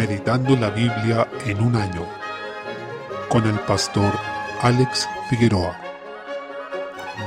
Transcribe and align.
Meditando 0.00 0.56
la 0.56 0.70
Biblia 0.70 1.28
en 1.44 1.60
un 1.60 1.76
año 1.76 2.06
con 3.28 3.46
el 3.46 3.58
pastor 3.60 4.10
Alex 4.62 5.06
Figueroa. 5.28 5.78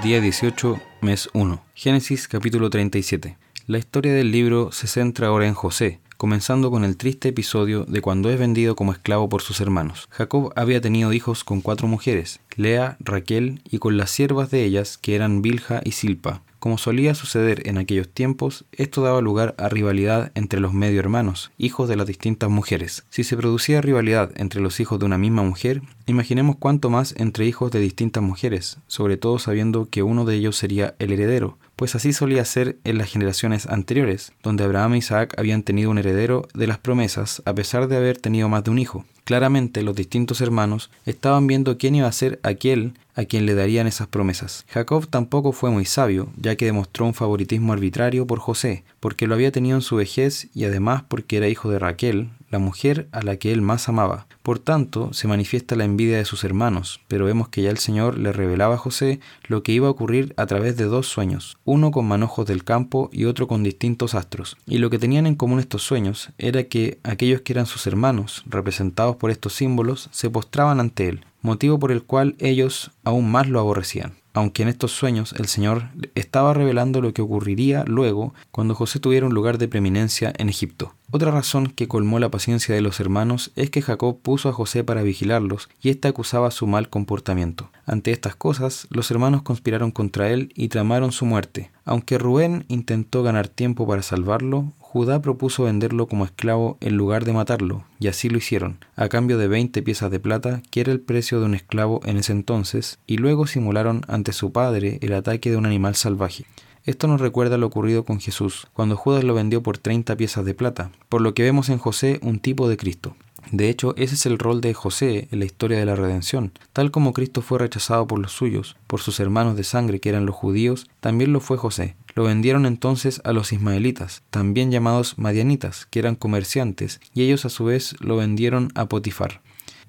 Día 0.02 0.20
18, 0.20 0.82
mes 1.02 1.30
1. 1.34 1.64
Génesis 1.76 2.28
capítulo 2.28 2.72
37. 2.72 3.38
La 3.68 3.78
historia 3.78 4.12
del 4.12 4.32
libro 4.32 4.72
se 4.72 4.88
centra 4.88 5.28
ahora 5.28 5.46
en 5.46 5.54
José, 5.54 6.00
comenzando 6.18 6.72
con 6.72 6.84
el 6.84 6.98
triste 6.98 7.30
episodio 7.30 7.86
de 7.86 8.02
cuando 8.02 8.32
es 8.32 8.40
vendido 8.40 8.76
como 8.76 8.92
esclavo 8.92 9.30
por 9.30 9.44
sus 9.44 9.62
hermanos. 9.62 10.08
Jacob 10.10 10.52
había 10.56 10.82
tenido 10.82 11.14
hijos 11.14 11.44
con 11.44 11.62
cuatro 11.62 11.88
mujeres, 11.88 12.40
Lea, 12.56 12.98
Raquel 13.00 13.62
y 13.70 13.78
con 13.78 13.98
las 13.98 14.10
siervas 14.10 14.50
de 14.50 14.64
ellas 14.64 14.98
que 14.98 15.14
eran 15.14 15.44
Bilja 15.44 15.82
y 15.84 15.92
Silpa. 15.92 16.42
Como 16.64 16.78
solía 16.78 17.14
suceder 17.14 17.68
en 17.68 17.78
aquellos 17.78 18.08
tiempos, 18.08 18.64
esto 18.72 19.02
daba 19.02 19.20
lugar 19.20 19.54
a 19.58 19.68
rivalidad 19.68 20.32
entre 20.34 20.62
los 20.62 20.72
medio 20.72 21.02
hermanos, 21.02 21.52
hijos 21.58 21.90
de 21.90 21.98
las 21.98 22.08
distintas 22.08 22.50
mujeres. 22.50 23.04
Si 23.10 23.26
se 23.26 23.36
producía 23.36 23.82
rivalidad 23.82 24.32
entre 24.38 24.62
los 24.62 24.80
hijos 24.80 24.98
de 24.98 25.06
una 25.06 25.18
misma 25.18 25.44
mujer, 25.44 25.82
imaginemos 26.06 26.56
cuánto 26.56 26.90
más 26.90 27.16
entre 27.18 27.46
hijos 27.46 27.70
de 27.74 27.82
distintas 27.82 28.24
mujeres, 28.24 28.78
sobre 28.88 29.18
todo 29.18 29.40
sabiendo 29.40 29.90
que 29.90 30.04
uno 30.04 30.24
de 30.24 30.36
ellos 30.36 30.56
sería 30.56 30.96
el 31.00 31.12
heredero, 31.12 31.58
pues 31.76 31.96
así 31.96 32.14
solía 32.14 32.46
ser 32.46 32.78
en 32.86 32.98
las 32.98 33.12
generaciones 33.12 33.68
anteriores, 33.68 34.32
donde 34.42 34.64
Abraham 34.64 34.94
e 34.94 34.98
Isaac 35.00 35.34
habían 35.38 35.64
tenido 35.64 35.92
un 35.92 35.98
heredero 35.98 36.48
de 36.54 36.68
las 36.68 36.78
promesas 36.78 37.42
a 37.44 37.54
pesar 37.54 37.90
de 37.90 37.98
haber 37.98 38.20
tenido 38.20 38.48
más 38.48 38.64
de 38.64 38.72
un 38.72 38.80
hijo. 38.80 39.04
Claramente 39.24 39.84
los 39.84 39.96
distintos 39.96 40.42
hermanos 40.42 40.90
estaban 41.06 41.48
viendo 41.48 41.78
quién 41.78 41.96
iba 41.96 42.08
a 42.08 42.12
ser 42.12 42.40
aquel 42.44 42.94
a 43.16 43.26
quien 43.26 43.46
le 43.46 43.56
darían 43.56 43.88
esas 43.88 44.08
promesas. 44.08 44.66
Jacob 44.70 45.08
tampoco 45.08 45.52
fue 45.52 45.70
muy 45.70 45.86
sabio, 45.86 46.30
ya 46.36 46.56
que 46.56 46.66
demostró 46.66 47.06
un 47.06 47.14
favoritismo 47.14 47.72
arbitrario 47.74 48.28
por 48.28 48.40
José, 48.40 48.84
porque 49.00 49.28
lo 49.28 49.36
había 49.36 49.52
tenido 49.52 49.78
en 49.78 49.82
su 49.82 49.96
vejez 49.96 50.50
y 50.54 50.66
además 50.66 51.04
porque 51.08 51.38
era 51.38 51.48
hijo 51.48 51.70
de 51.70 51.80
Raquel, 51.80 52.30
la 52.54 52.60
mujer 52.60 53.10
a 53.12 53.24
la 53.24 53.36
que 53.38 53.52
él 53.52 53.62
más 53.62 53.90
amaba. 53.90 54.28
Por 54.44 54.60
tanto, 54.60 55.12
se 55.12 55.28
manifiesta 55.28 55.76
la 55.76 55.86
envidia 55.86 56.18
de 56.18 56.26
sus 56.26 56.44
hermanos, 56.44 57.02
pero 57.08 57.26
vemos 57.26 57.50
que 57.50 57.64
ya 57.64 57.72
el 57.72 57.80
Señor 57.80 58.18
le 58.18 58.32
revelaba 58.32 58.76
a 58.76 58.78
José 58.78 59.20
lo 59.48 59.64
que 59.64 59.72
iba 59.72 59.88
a 59.88 59.92
ocurrir 59.92 60.34
a 60.38 60.46
través 60.46 60.78
de 60.78 60.86
dos 60.86 61.08
sueños, 61.08 61.58
uno 61.66 61.90
con 61.92 62.08
manojos 62.08 62.46
del 62.46 62.64
campo 62.64 63.10
y 63.12 63.26
otro 63.26 63.48
con 63.48 63.64
distintos 63.64 64.14
astros. 64.14 64.56
Y 64.68 64.78
lo 64.78 64.92
que 64.92 65.00
tenían 65.00 65.26
en 65.26 65.36
común 65.36 65.60
estos 65.60 65.82
sueños 65.82 66.30
era 66.38 66.66
que 66.66 67.00
aquellos 67.04 67.42
que 67.42 67.54
eran 67.54 67.66
sus 67.66 67.88
hermanos, 67.88 68.44
representados 68.46 69.16
por 69.16 69.32
estos 69.32 69.54
símbolos, 69.54 70.10
se 70.12 70.30
postraban 70.30 70.80
ante 70.80 71.10
él, 71.10 71.26
motivo 71.42 71.80
por 71.80 71.92
el 71.92 72.04
cual 72.04 72.36
ellos 72.38 72.92
aún 73.04 73.32
más 73.32 73.50
lo 73.50 73.60
aborrecían 73.60 74.23
aunque 74.34 74.64
en 74.64 74.70
estos 74.70 74.92
sueños 74.92 75.34
el 75.38 75.48
Señor 75.48 75.90
estaba 76.16 76.54
revelando 76.54 77.02
lo 77.02 77.14
que 77.14 77.22
ocurriría 77.22 77.84
luego 77.86 78.34
cuando 78.52 78.76
José 78.76 79.00
tuviera 79.00 79.26
un 79.26 79.34
lugar 79.34 79.58
de 79.58 79.68
preeminencia 79.68 80.34
en 80.38 80.50
Egipto. 80.50 80.94
Otra 81.12 81.30
razón 81.30 81.68
que 81.68 81.88
colmó 81.88 82.18
la 82.18 82.32
paciencia 82.32 82.74
de 82.74 82.82
los 82.82 83.00
hermanos 83.00 83.52
es 83.56 83.70
que 83.70 83.84
Jacob 83.84 84.20
puso 84.22 84.50
a 84.50 84.54
José 84.54 84.84
para 84.84 85.04
vigilarlos 85.04 85.70
y 85.80 85.90
éste 85.90 86.08
acusaba 86.08 86.50
su 86.50 86.66
mal 86.66 86.90
comportamiento. 86.90 87.70
Ante 87.86 88.12
estas 88.12 88.36
cosas, 88.36 88.88
los 88.90 89.12
hermanos 89.12 89.44
conspiraron 89.44 89.92
contra 89.92 90.32
él 90.32 90.52
y 90.56 90.70
tramaron 90.70 91.12
su 91.12 91.26
muerte. 91.26 91.70
Aunque 91.86 92.18
Rubén 92.18 92.66
intentó 92.68 93.22
ganar 93.22 93.48
tiempo 93.48 93.86
para 93.86 94.02
salvarlo, 94.02 94.74
Judá 94.94 95.24
propuso 95.24 95.64
venderlo 95.64 96.08
como 96.08 96.24
esclavo 96.24 96.78
en 96.80 96.98
lugar 96.98 97.26
de 97.26 97.34
matarlo, 97.34 97.84
y 98.00 98.10
así 98.10 98.30
lo 98.30 98.38
hicieron, 98.38 98.78
a 98.96 99.10
cambio 99.10 99.40
de 99.40 99.48
20 99.48 99.82
piezas 99.82 100.12
de 100.12 100.20
plata, 100.20 100.62
que 100.70 100.82
era 100.82 100.92
el 100.92 101.00
precio 101.00 101.40
de 101.40 101.48
un 101.48 101.56
esclavo 101.56 102.00
en 102.06 102.18
ese 102.18 102.32
entonces, 102.32 103.00
y 103.08 103.18
luego 103.18 103.48
simularon 103.48 104.04
ante 104.08 104.34
su 104.34 104.52
padre 104.52 105.00
el 105.02 105.14
ataque 105.14 105.50
de 105.50 105.58
un 105.58 105.66
animal 105.66 105.96
salvaje. 105.96 106.46
Esto 106.84 107.08
nos 107.08 107.22
recuerda 107.22 107.58
lo 107.58 107.66
ocurrido 107.66 108.06
con 108.06 108.20
Jesús, 108.20 108.68
cuando 108.74 108.96
Judas 108.96 109.24
lo 109.24 109.34
vendió 109.34 109.64
por 109.64 109.80
30 109.80 110.16
piezas 110.16 110.46
de 110.46 110.54
plata, 110.54 110.92
por 111.10 111.22
lo 111.22 111.34
que 111.34 111.42
vemos 111.42 111.70
en 111.70 111.80
José 111.80 112.20
un 112.22 112.38
tipo 112.40 112.70
de 112.70 112.78
Cristo. 112.78 113.16
De 113.52 113.70
hecho, 113.70 113.94
ese 113.98 114.16
es 114.16 114.26
el 114.26 114.40
rol 114.40 114.62
de 114.62 114.74
José 114.74 115.28
en 115.32 115.40
la 115.40 115.46
historia 115.46 115.78
de 115.78 115.86
la 115.86 115.96
redención. 115.96 116.52
Tal 116.72 116.92
como 116.92 117.14
Cristo 117.14 117.42
fue 117.42 117.60
rechazado 117.60 118.08
por 118.08 118.20
los 118.20 118.32
suyos, 118.32 118.76
por 118.88 119.00
sus 119.02 119.20
hermanos 119.20 119.56
de 119.56 119.64
sangre 119.64 120.00
que 120.00 120.10
eran 120.10 120.26
los 120.26 120.36
judíos, 120.36 120.90
también 121.00 121.34
lo 121.34 121.40
fue 121.40 121.58
José. 121.58 121.96
Lo 122.16 122.24
vendieron 122.24 122.66
entonces 122.66 123.22
a 123.24 123.34
los 123.34 123.54
ismaelitas, 123.54 124.24
también 124.30 124.72
llamados 124.72 125.18
madianitas, 125.18 125.88
que 125.88 126.00
eran 126.00 126.16
comerciantes, 126.16 127.02
y 127.14 127.24
ellos 127.24 127.46
a 127.46 127.50
su 127.50 127.66
vez 127.66 127.96
lo 128.00 128.18
vendieron 128.18 128.70
a 128.76 128.86
Potifar. 128.86 129.42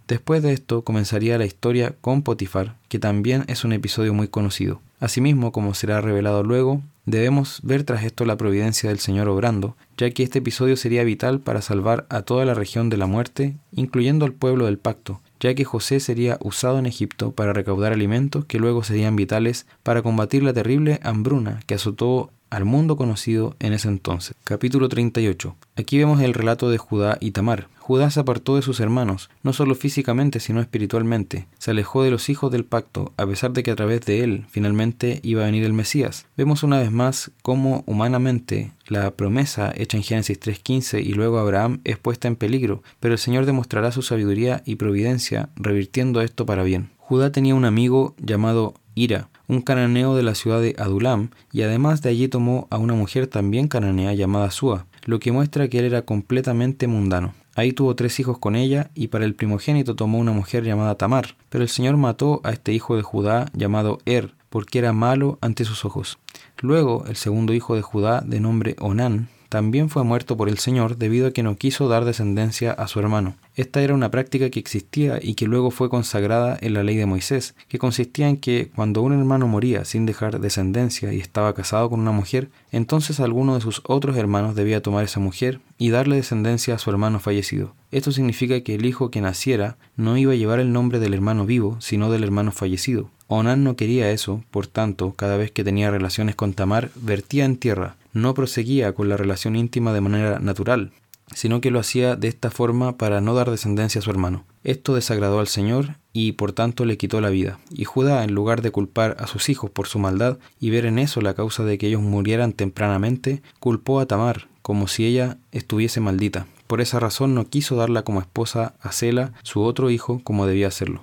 Después 0.06 0.42
de 0.42 0.52
esto 0.52 0.82
comenzaría 0.82 1.38
la 1.38 1.46
historia 1.46 1.94
con 2.00 2.22
Potifar, 2.22 2.76
que 2.88 2.98
también 2.98 3.44
es 3.48 3.64
un 3.64 3.72
episodio 3.72 4.12
muy 4.12 4.28
conocido. 4.28 4.80
Asimismo, 5.00 5.50
como 5.50 5.72
será 5.72 6.02
revelado 6.02 6.42
luego, 6.42 6.82
debemos 7.06 7.60
ver 7.62 7.84
tras 7.84 8.04
esto 8.04 8.26
la 8.26 8.36
providencia 8.36 8.90
del 8.90 8.98
Señor 8.98 9.28
obrando, 9.28 9.76
ya 9.96 10.10
que 10.10 10.22
este 10.22 10.40
episodio 10.40 10.76
sería 10.76 11.04
vital 11.04 11.40
para 11.40 11.62
salvar 11.62 12.06
a 12.10 12.22
toda 12.22 12.44
la 12.44 12.52
región 12.52 12.90
de 12.90 12.98
la 12.98 13.06
muerte, 13.06 13.54
incluyendo 13.72 14.26
al 14.26 14.32
pueblo 14.32 14.66
del 14.66 14.78
pacto, 14.78 15.20
ya 15.40 15.54
que 15.54 15.64
José 15.64 16.00
sería 16.00 16.38
usado 16.40 16.78
en 16.78 16.86
Egipto 16.86 17.32
para 17.32 17.54
recaudar 17.54 17.92
alimentos 17.92 18.44
que 18.44 18.58
luego 18.58 18.84
serían 18.84 19.16
vitales 19.16 19.66
para 19.82 20.02
combatir 20.02 20.42
la 20.42 20.52
terrible 20.52 21.00
hambruna 21.02 21.60
que 21.66 21.74
azotó 21.74 22.30
al 22.50 22.64
mundo 22.64 22.96
conocido 22.96 23.56
en 23.58 23.72
ese 23.72 23.88
entonces. 23.88 24.36
Capítulo 24.44 24.88
38. 24.88 25.56
Aquí 25.76 25.98
vemos 25.98 26.20
el 26.20 26.34
relato 26.34 26.70
de 26.70 26.78
Judá 26.78 27.18
y 27.20 27.32
Tamar. 27.32 27.68
Judá 27.86 28.10
se 28.10 28.18
apartó 28.18 28.56
de 28.56 28.62
sus 28.62 28.80
hermanos, 28.80 29.28
no 29.42 29.52
solo 29.52 29.74
físicamente, 29.74 30.40
sino 30.40 30.62
espiritualmente. 30.62 31.48
Se 31.58 31.72
alejó 31.72 32.02
de 32.02 32.10
los 32.10 32.30
hijos 32.30 32.50
del 32.50 32.64
pacto, 32.64 33.12
a 33.18 33.26
pesar 33.26 33.52
de 33.52 33.62
que 33.62 33.70
a 33.70 33.76
través 33.76 34.00
de 34.06 34.24
él 34.24 34.46
finalmente 34.48 35.20
iba 35.22 35.42
a 35.42 35.44
venir 35.44 35.64
el 35.64 35.74
Mesías. 35.74 36.24
Vemos 36.34 36.62
una 36.62 36.78
vez 36.78 36.90
más 36.90 37.30
cómo 37.42 37.84
humanamente 37.86 38.72
la 38.86 39.10
promesa 39.10 39.70
hecha 39.76 39.98
en 39.98 40.02
Génesis 40.02 40.40
3.15 40.40 41.04
y 41.04 41.12
luego 41.12 41.38
Abraham 41.38 41.82
es 41.84 41.98
puesta 41.98 42.26
en 42.26 42.36
peligro, 42.36 42.82
pero 43.00 43.12
el 43.12 43.18
Señor 43.18 43.44
demostrará 43.44 43.92
su 43.92 44.00
sabiduría 44.00 44.62
y 44.64 44.76
providencia, 44.76 45.50
revirtiendo 45.54 46.22
esto 46.22 46.46
para 46.46 46.62
bien. 46.62 46.88
Judá 46.96 47.32
tenía 47.32 47.54
un 47.54 47.66
amigo 47.66 48.14
llamado 48.16 48.72
Ira, 48.94 49.28
un 49.46 49.60
cananeo 49.60 50.16
de 50.16 50.22
la 50.22 50.34
ciudad 50.34 50.62
de 50.62 50.74
Adulam, 50.78 51.32
y 51.52 51.60
además 51.60 52.00
de 52.00 52.08
allí 52.08 52.28
tomó 52.28 52.66
a 52.70 52.78
una 52.78 52.94
mujer 52.94 53.26
también 53.26 53.68
cananea 53.68 54.14
llamada 54.14 54.50
Sua, 54.50 54.86
lo 55.04 55.20
que 55.20 55.32
muestra 55.32 55.68
que 55.68 55.80
él 55.80 55.84
era 55.84 56.00
completamente 56.00 56.86
mundano. 56.86 57.34
Ahí 57.56 57.72
tuvo 57.72 57.94
tres 57.94 58.18
hijos 58.20 58.38
con 58.38 58.56
ella, 58.56 58.90
y 58.94 59.08
para 59.08 59.24
el 59.24 59.34
primogénito 59.34 59.94
tomó 59.94 60.18
una 60.18 60.32
mujer 60.32 60.64
llamada 60.64 60.96
Tamar, 60.96 61.36
pero 61.48 61.62
el 61.62 61.70
Señor 61.70 61.96
mató 61.96 62.40
a 62.44 62.50
este 62.50 62.72
hijo 62.72 62.96
de 62.96 63.02
Judá 63.02 63.46
llamado 63.52 63.98
Er, 64.06 64.34
porque 64.50 64.78
era 64.78 64.92
malo 64.92 65.38
ante 65.40 65.64
sus 65.64 65.84
ojos. 65.84 66.18
Luego, 66.60 67.04
el 67.06 67.16
segundo 67.16 67.52
hijo 67.52 67.76
de 67.76 67.82
Judá, 67.82 68.22
de 68.22 68.40
nombre 68.40 68.76
Onán, 68.80 69.28
también 69.48 69.88
fue 69.88 70.02
muerto 70.02 70.36
por 70.36 70.48
el 70.48 70.58
Señor 70.58 70.96
debido 70.96 71.28
a 71.28 71.30
que 71.30 71.44
no 71.44 71.56
quiso 71.56 71.86
dar 71.86 72.04
descendencia 72.04 72.72
a 72.72 72.88
su 72.88 72.98
hermano. 72.98 73.36
Esta 73.56 73.82
era 73.82 73.94
una 73.94 74.10
práctica 74.10 74.50
que 74.50 74.58
existía 74.58 75.20
y 75.22 75.34
que 75.34 75.46
luego 75.46 75.70
fue 75.70 75.88
consagrada 75.88 76.58
en 76.60 76.74
la 76.74 76.82
ley 76.82 76.96
de 76.96 77.06
Moisés, 77.06 77.54
que 77.68 77.78
consistía 77.78 78.28
en 78.28 78.36
que 78.36 78.70
cuando 78.74 79.00
un 79.02 79.12
hermano 79.12 79.46
moría 79.46 79.84
sin 79.84 80.06
dejar 80.06 80.40
descendencia 80.40 81.12
y 81.12 81.20
estaba 81.20 81.54
casado 81.54 81.88
con 81.88 82.00
una 82.00 82.10
mujer, 82.10 82.48
entonces 82.72 83.20
alguno 83.20 83.54
de 83.54 83.60
sus 83.60 83.80
otros 83.84 84.16
hermanos 84.16 84.56
debía 84.56 84.82
tomar 84.82 85.04
esa 85.04 85.20
mujer 85.20 85.60
y 85.78 85.90
darle 85.90 86.16
descendencia 86.16 86.74
a 86.74 86.78
su 86.78 86.90
hermano 86.90 87.20
fallecido. 87.20 87.74
Esto 87.92 88.10
significa 88.10 88.60
que 88.62 88.74
el 88.74 88.86
hijo 88.86 89.12
que 89.12 89.20
naciera 89.20 89.76
no 89.96 90.16
iba 90.16 90.32
a 90.32 90.36
llevar 90.36 90.58
el 90.58 90.72
nombre 90.72 90.98
del 90.98 91.14
hermano 91.14 91.46
vivo, 91.46 91.76
sino 91.80 92.10
del 92.10 92.24
hermano 92.24 92.50
fallecido. 92.50 93.10
Onán 93.28 93.62
no 93.62 93.76
quería 93.76 94.10
eso, 94.10 94.42
por 94.50 94.66
tanto, 94.66 95.12
cada 95.12 95.36
vez 95.36 95.52
que 95.52 95.62
tenía 95.62 95.92
relaciones 95.92 96.34
con 96.34 96.54
Tamar, 96.54 96.90
vertía 96.96 97.44
en 97.44 97.56
tierra, 97.56 97.96
no 98.12 98.34
proseguía 98.34 98.92
con 98.92 99.08
la 99.08 99.16
relación 99.16 99.54
íntima 99.54 99.92
de 99.92 100.00
manera 100.00 100.40
natural, 100.40 100.90
sino 101.32 101.60
que 101.60 101.70
lo 101.70 101.78
hacía 101.78 102.16
de 102.16 102.28
esta 102.28 102.50
forma 102.50 102.96
para 102.96 103.20
no 103.20 103.34
dar 103.34 103.50
descendencia 103.50 104.00
a 104.00 104.02
su 104.02 104.10
hermano. 104.10 104.44
Esto 104.62 104.94
desagradó 104.94 105.40
al 105.40 105.48
Señor 105.48 105.96
y 106.12 106.32
por 106.32 106.52
tanto 106.52 106.84
le 106.84 106.96
quitó 106.96 107.20
la 107.20 107.30
vida. 107.30 107.58
Y 107.70 107.84
Judá, 107.84 108.24
en 108.24 108.34
lugar 108.34 108.62
de 108.62 108.70
culpar 108.70 109.16
a 109.18 109.26
sus 109.26 109.48
hijos 109.48 109.70
por 109.70 109.86
su 109.86 109.98
maldad 109.98 110.38
y 110.60 110.70
ver 110.70 110.86
en 110.86 110.98
eso 110.98 111.20
la 111.20 111.34
causa 111.34 111.64
de 111.64 111.78
que 111.78 111.88
ellos 111.88 112.02
murieran 112.02 112.52
tempranamente, 112.52 113.42
culpó 113.60 114.00
a 114.00 114.06
Tamar 114.06 114.48
como 114.64 114.88
si 114.88 115.04
ella 115.04 115.36
estuviese 115.52 116.00
maldita. 116.00 116.46
Por 116.66 116.80
esa 116.80 116.98
razón 116.98 117.34
no 117.34 117.46
quiso 117.50 117.76
darla 117.76 118.00
como 118.00 118.22
esposa 118.22 118.72
a 118.80 118.92
Sela, 118.92 119.34
su 119.42 119.60
otro 119.60 119.90
hijo, 119.90 120.22
como 120.24 120.46
debía 120.46 120.68
hacerlo. 120.68 121.02